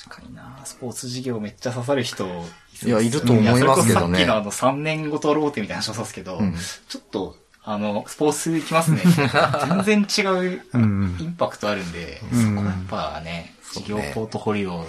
[0.04, 2.26] 確かになスポーツ事業めっちゃ刺さる人
[2.86, 6.56] いやいると思いますけどねやそれこそさっきのあの3年ごとローテみたいな話をしたんですけど、ん
[6.88, 7.36] ちょっと、
[7.72, 9.04] あの、スポーツ行きますね。
[9.86, 12.72] 全然違ううんインパクトあるんで、うんそこはや
[13.12, 14.88] っぱね、事業ポートフォリオ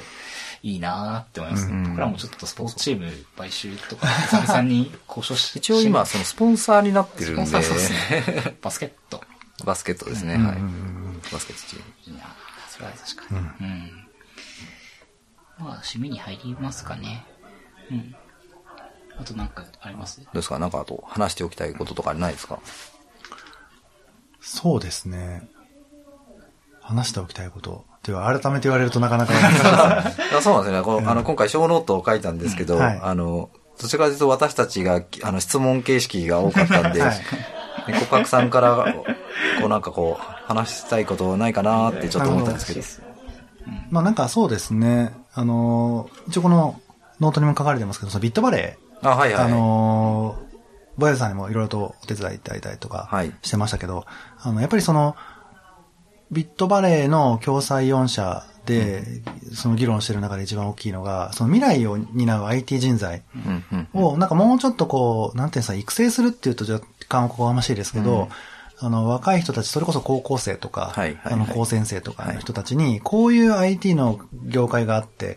[0.62, 1.72] いいなーって思いますね。
[1.74, 5.58] うん僕らもちょっとスポーツチーム買収とか、久々に交渉して。
[5.58, 8.56] 一応今、そのスポンサーになってるんで、スポンサーそうですね。
[8.62, 9.22] バスケット。
[9.62, 10.34] バスケットですね。
[10.36, 10.56] うんはい。
[11.30, 12.16] バスケットチーム。
[12.16, 13.40] いやーそれは確かに。
[13.68, 14.06] うん。
[15.58, 17.26] まあ、締めに入りますかね。
[17.90, 18.14] うん。
[19.20, 20.20] あとなんかあります？
[20.20, 20.58] どうですか？
[20.58, 22.58] なんかあと話しておきたいこととかないですか？
[24.40, 25.48] そうですね。
[26.80, 27.84] 話しておきたいこと。
[27.98, 30.82] っていうか、改めて言われるとなかなか難しいですねあそうなんですね。
[30.82, 33.50] こうあの、今回 show note を書いたんですけど、うんはいあの、
[33.80, 37.14] どちらかというと私たちが、あの、質問形式が多かったんで、はい
[37.86, 38.94] で告白さんから、
[39.60, 42.86] こうなんかこう、話したいことないかなってちょっと思ったんですけど。
[43.90, 45.12] まあなんかそうですね。
[45.34, 46.80] あのー、一応この
[47.20, 49.44] ノートにも書かれてますけど、そのビットバレー、あ、はいはい。
[49.44, 50.58] あのー、
[50.98, 53.32] VOYAGE さんにもいろいろとお手伝いいただいたりとかはい。
[53.42, 54.04] してましたけど、
[54.38, 55.16] あの、やっぱりその、
[56.30, 59.02] ビットバレーの共催4社で、
[59.52, 64.04] その議論してる中で一番大きいのが、その未来を担う IT 人材うんうん。
[64.04, 68.28] を、なんかもうちょっとこう、なんていうんですか、育成するっていうと若干おこがましいですけど、
[68.78, 71.32] あの、若い人たち、それこそ高校生とか、はいはいはい。
[71.34, 75.36] あの、高専生とかの人たちに、こういう IT の業界があって、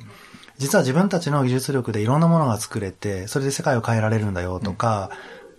[0.58, 5.10] 実は自分たちの技術力でいろんなものが作れて、それで世界を変えられるんだよとか、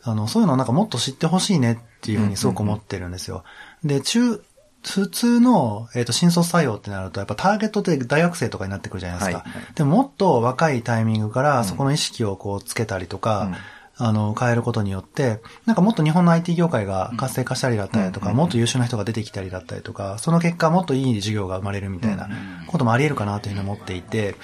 [0.03, 3.45] あの、そういうのをなんかもっと知ってほしいねっていうふうにすごく思ってるんですよ。
[3.83, 4.43] で、中、
[4.87, 9.39] 普通の、えっ、と、新卒採用ってなると、やっぱターゲットって大学生とかになってくるじゃないですか。
[9.39, 13.51] はいはでももっと若いタイミングから、そこの意識をこうつけたりとか、
[13.97, 22.29] あの、変えることによって、なんかもっと日本の IT 業界が活性化したりだったりとか、もっと優秀な人が出てきたりだったりとか、その結果もっといい事業が生まれるみたいな
[22.67, 24.35] こともあり得るかなというふうに思っていて、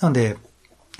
[0.00, 0.36] なので、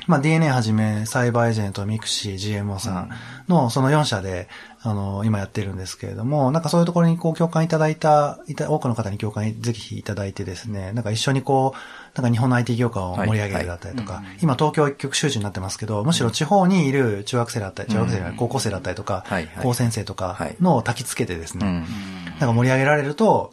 [0.06, 3.10] まあ、 DeNA はじめ、サイバーエージェント、 mixi、GMO さん
[3.48, 4.48] のその4社で、
[4.82, 11.78] あの、今やってるんですけれども、なんかそういうところにこう共感いただいた、いた多くの方に共感ぜひいただいてですね、なんか一緒にこう、
[12.14, 21.84] なんか日本の IT 業界を盛り上げるだったりとか、今東京一極集中になってますけど、むしろ地方にいる中学生だったり、中学生高校生だったりとかはいはい、高専生とかのを焚き付けてですね、うん。
[22.30, 23.52] なんか盛り上げられると、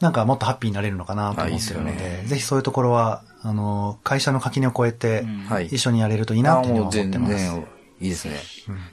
[0.00, 5.66] なんかもっとハッピーになれるのかなと思ってるので、ぜひそういうところは、あの、会社の垣根を越えて、はい。
[5.66, 7.32] 一緒にやれるといいなっていうふうに思ってます。
[7.32, 7.66] う全然
[8.00, 8.36] いいですね。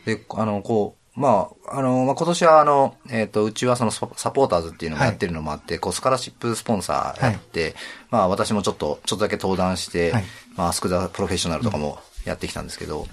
[0.06, 7.76] で、あの、こう、まあ、あの、まあ、今年はあの、えっ、と、うちはそのササポーターズっていうのをやってるのもあって、こう、スカラシップスポンサーやって、
[8.10, 10.24] まあ、私もちょっと、ちょっとだけ登壇して、はい
[10.56, 13.08] まあ、アスクザプロフェッショナルとかもやってきたんですけど、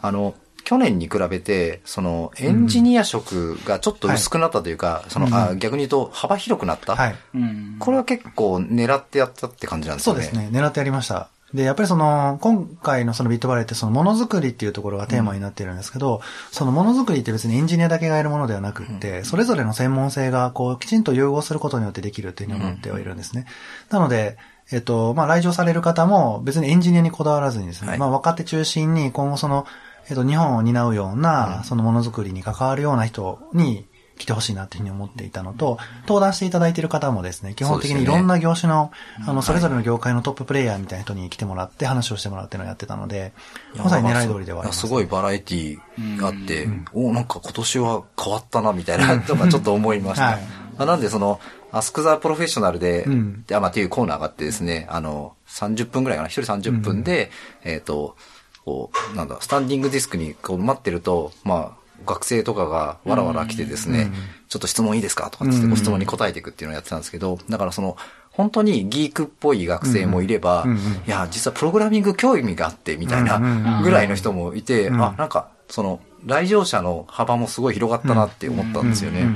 [0.00, 0.34] あの、
[0.66, 6.96] 去年に比べて、その、エンジニア職がちょっと薄くなったというか、その、あ逆に言うと幅広くなった。
[6.96, 7.14] はい。
[7.36, 7.76] うん。
[7.78, 10.24] これは結構狙ってやったって感じなんですよね。
[10.24, 10.50] そうですね。
[10.50, 11.28] 狙ってやりました。
[11.54, 16.20] で、やっぱりその、今回のそのビットバレーってそのものづくりっていうところがテーマになっているんですけど、
[16.50, 23.46] そのものづくりって別にエンジニアだけがやるものではなくって、それぞれの専門性がこう、きちんと融合することによってできるというふうに思ってはいるんですね。
[23.90, 24.36] なので、
[24.72, 27.98] えっと、まあ、来場される方も別にエンジニアにこだわらずにですね、はい。
[27.98, 29.66] まあ、若手中心に今後その、
[30.08, 33.86] えっと、日本を担うような、そのものづくりに関わるような人に、
[34.18, 38.90] 来てほしいなっていうふうに思っていたのと、登壇していただいている方もですね、基本的にいろんな業種の、
[39.26, 43.32] あの、それぞれの業界のトッププレイヤーみたいな人に来てもらって話をしてもらうっていうのをやってたので、
[43.76, 44.80] まさに狙い通りではあります。
[44.80, 50.24] すごいバラエティーがあって、おなんか今年は変わったな、みたいな、とかちょっと思いました。
[50.24, 51.40] はい、なんでその、
[51.72, 57.30] アスクザプロフェッショナルで、うん、まあ、っていうコーナーがあってですね、あの、30分ぐらいかな、一人30分で、
[57.64, 58.16] うん、えっ、と、
[58.64, 64.10] こう、なんだ、スタンディングディスクにこう待ってると、まあ、学生とかがわらわら来てですね、
[64.48, 67.96] ちょっと質問いいですかとかってご質問に答えていくっていうのをやってたんですけど、だからその、
[68.30, 70.66] 本当にギークっぽい学生もいれば、
[71.06, 79.26] いや、実はプログラミング興味があってみたいなぐらいの人もいて、あ、なんか、その、来場者の幅もすごい広がったなって思ったんですよね。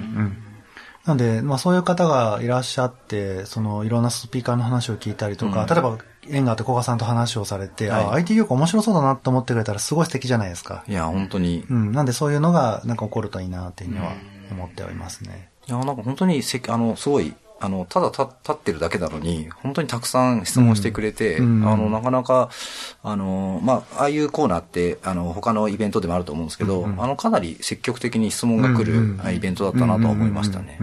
[1.06, 5.98] なんで、まあそういう方がいらっしゃって、そのいろんなスピーカーの話を聞いたりとか、例えば
[6.30, 10.84] 縁があって古賀さんと話をされて、はい、あ、IT 業界面白そうだなと思ってくれたらすごい素敵じゃないですか。
[10.88, 11.64] いや、本当に。
[11.68, 11.92] うん。
[11.92, 14.12] なんでそういうのがなんか起こるといいなっていうのは
[14.50, 15.50] 思っておりますね。
[15.68, 22.48] いや、なんか本当にせ、あの、すごい、あの、ただ立ってるだけなのに、本当にたくさん質問してくれて、うん、あの、なかなか、
[23.02, 30.78] あの、まあ、ああいうコーナーって、あの、他のイベントでもあると思うんですけど、うん、あの、かなり積極的に質問が来るイベントだったなと思いましたね。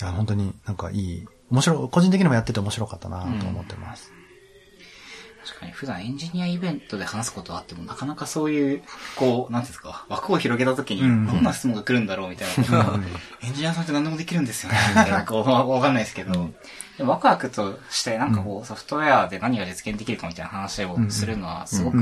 [0.00, 4.12] いや、本当になんかいい、面白い、個人的にもやってて面白かったなと思ってます。
[5.44, 8.82] 確かに普段エンジニアイベントで話すことはあっても、なかなかそういう、
[9.16, 13.00] こう、なんですか、枠を広げた時に、どんな質問が来るんだろうみたいな、
[13.42, 14.78] エンジニアさんって何でもできるんですよね、
[15.10, 16.50] な、こう、わかんないですけど、
[16.96, 21.98] でワクワクとして、なんかこう、ソフトウェアで何が実現できるかみたいな話をするのは、すごく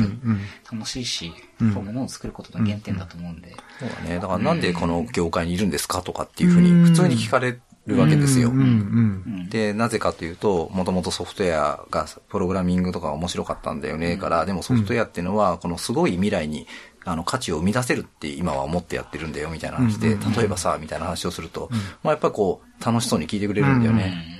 [0.70, 3.56] 楽しいし、物を作ることの原点だと思うんで。
[3.78, 4.18] そうだね。
[4.20, 7.58] だからなんでこの業界にいるんですかとかっていうふうに、普通に聞かれ
[7.90, 8.52] るわけですよ。
[9.48, 16.66] で、なぜかというと、もともとソフトウェアが、プログラミングとか面白かったんだよね、から、でもソフトウェアっていうのは、このすごい未来に、
[17.04, 21.68] あの、価値を生み出せるって今は思ってやってるんだよ、みたいな話で、例えばさ、みたいな話をすると、
[22.02, 24.38] まあやっぱりこう、楽しそうに聞いてくれるんだよね。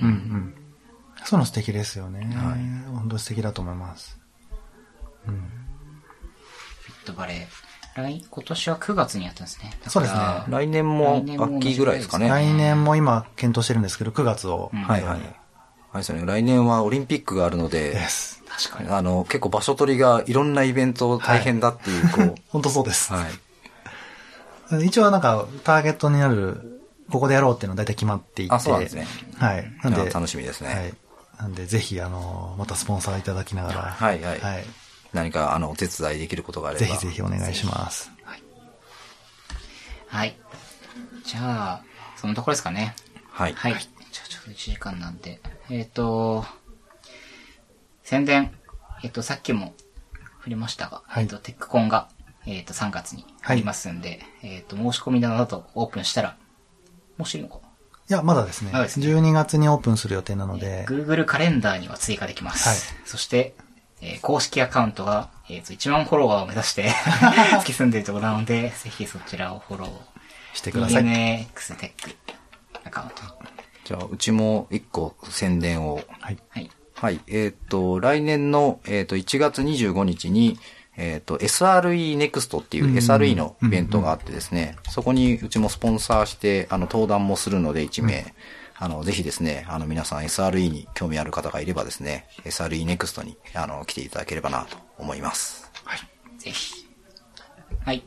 [1.25, 2.21] そういうの素敵ですよね。
[2.35, 2.95] はい。
[2.95, 4.19] 本当素敵だと思います。
[5.27, 5.35] うん。
[5.35, 7.70] フィットバレー。
[7.95, 9.73] 来、今年は9月にやったんですね。
[9.89, 10.21] そうですね。
[10.49, 11.25] 来年も
[11.59, 12.29] 秋ぐらいですかね。
[12.29, 14.71] 来年も今検討してるんですけど、9月を。
[14.73, 15.19] はいはい。
[15.93, 16.23] はいですね。
[16.25, 17.99] 来年はオリンピックがあるので、
[18.49, 18.89] 確かに。
[18.91, 22.35] あの、結構場所取りがいろんなイベント大変だっていう、 こう。
[22.49, 23.13] 本当そうです。
[23.13, 23.27] は
[24.71, 24.87] い。
[24.87, 26.81] 一応なんか、ターゲットになる、
[27.11, 28.55] ここでやろうっていうのは大体決まっていて。
[28.55, 29.07] あ、そうなんですね。
[29.37, 29.73] はい。
[29.83, 30.69] なんで、楽しみですね。
[30.69, 30.95] はい。
[31.41, 33.81] なんで、ぜひ、あの、またスポンサーいただきながら。
[33.99, 34.41] はいはい。
[34.41, 34.65] はい。
[35.13, 36.87] 何か、あの、お手伝いできることがあれば。
[36.87, 38.11] ぜひぜひお願いします。
[38.23, 38.43] はい。
[40.07, 40.37] はい。
[41.25, 41.85] じゃあ、
[42.17, 42.95] そのところですかね。
[43.31, 43.53] はい。
[43.55, 43.73] はい。
[43.73, 45.41] じゃあ、ちょっと1時間なんで。
[45.69, 46.45] えっ、ー、と、
[48.03, 48.53] 宣伝。
[49.03, 49.75] えっ、ー、と、さっきも
[50.39, 52.09] 触れましたが、はい、えっ、ー、と、テックコンが、
[52.47, 56.37] えっ、と、3月にありますんで、はい、えっ、と、申し込みなどオープンしたら、
[57.17, 57.59] もうしてるのか
[58.09, 58.73] いや、まだですね。
[58.73, 59.07] まだですね。
[59.07, 60.85] 12月にオープンする予定なので。
[60.89, 62.69] Google カレンダーには追加できます。
[62.69, 62.79] はい。
[63.05, 63.55] そして、
[64.03, 66.91] えー、公式アカウントが、えっ、ー、と、1万フォロワーを目指して
[67.61, 71.05] 突き進んでいるところなので、ぜひそちらをフォローしてください。
[71.05, 72.11] DNX テック
[72.85, 73.15] アカウント。
[73.85, 76.01] じゃあ、うちも一個宣伝を。
[76.21, 76.39] はい。
[76.49, 76.71] はい。
[76.95, 77.21] はい。
[77.27, 80.59] えっ、ー、と、来年の、えっ、と、1月25日に、
[80.97, 88.35] えっ、と、SRE Next っていう SRE のイベントがあってですね、そこにうちもスポンサーして、あの、登壇もするので1名、
[88.83, 95.71] あの、ぜひですね、あの、皆さん SRE に興味ある方がいればですね、SRE Next に、あの、来ていただければなと思います。
[95.85, 96.01] はい。
[96.39, 96.87] ぜひ。
[97.85, 98.03] はい。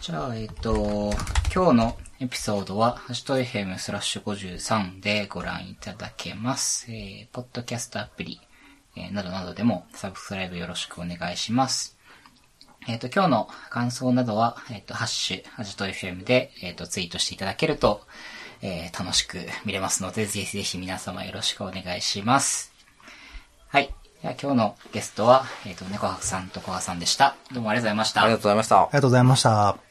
[0.00, 1.10] じゃあ、えっ、と、
[1.52, 6.86] 今日のエピソードは、ハッシュト FM スラッシュ53でご覧いただけます。
[6.88, 8.40] えー、ポッドキャストアプリ、
[8.94, 11.98] えー、などなどでもサブスクライブよろしくお願いします。
[12.86, 18.06] えっ、ー、と、今日の感想などは、えっ、と、ハッシュ、ハッシト FM で、えっ、と、ツイートしていただけると、
[18.62, 22.72] えー、楽しく見れますので、ぜひぜひ皆様よろしくお願いします。
[23.68, 23.92] はい。
[24.22, 27.36] では今日のゲストは、えっ、ー、と、猫白さんと小川さんでした。
[27.52, 28.22] どうもありがとうございました。
[28.22, 28.82] ありがとうございました。
[28.82, 29.87] ありがとうございました。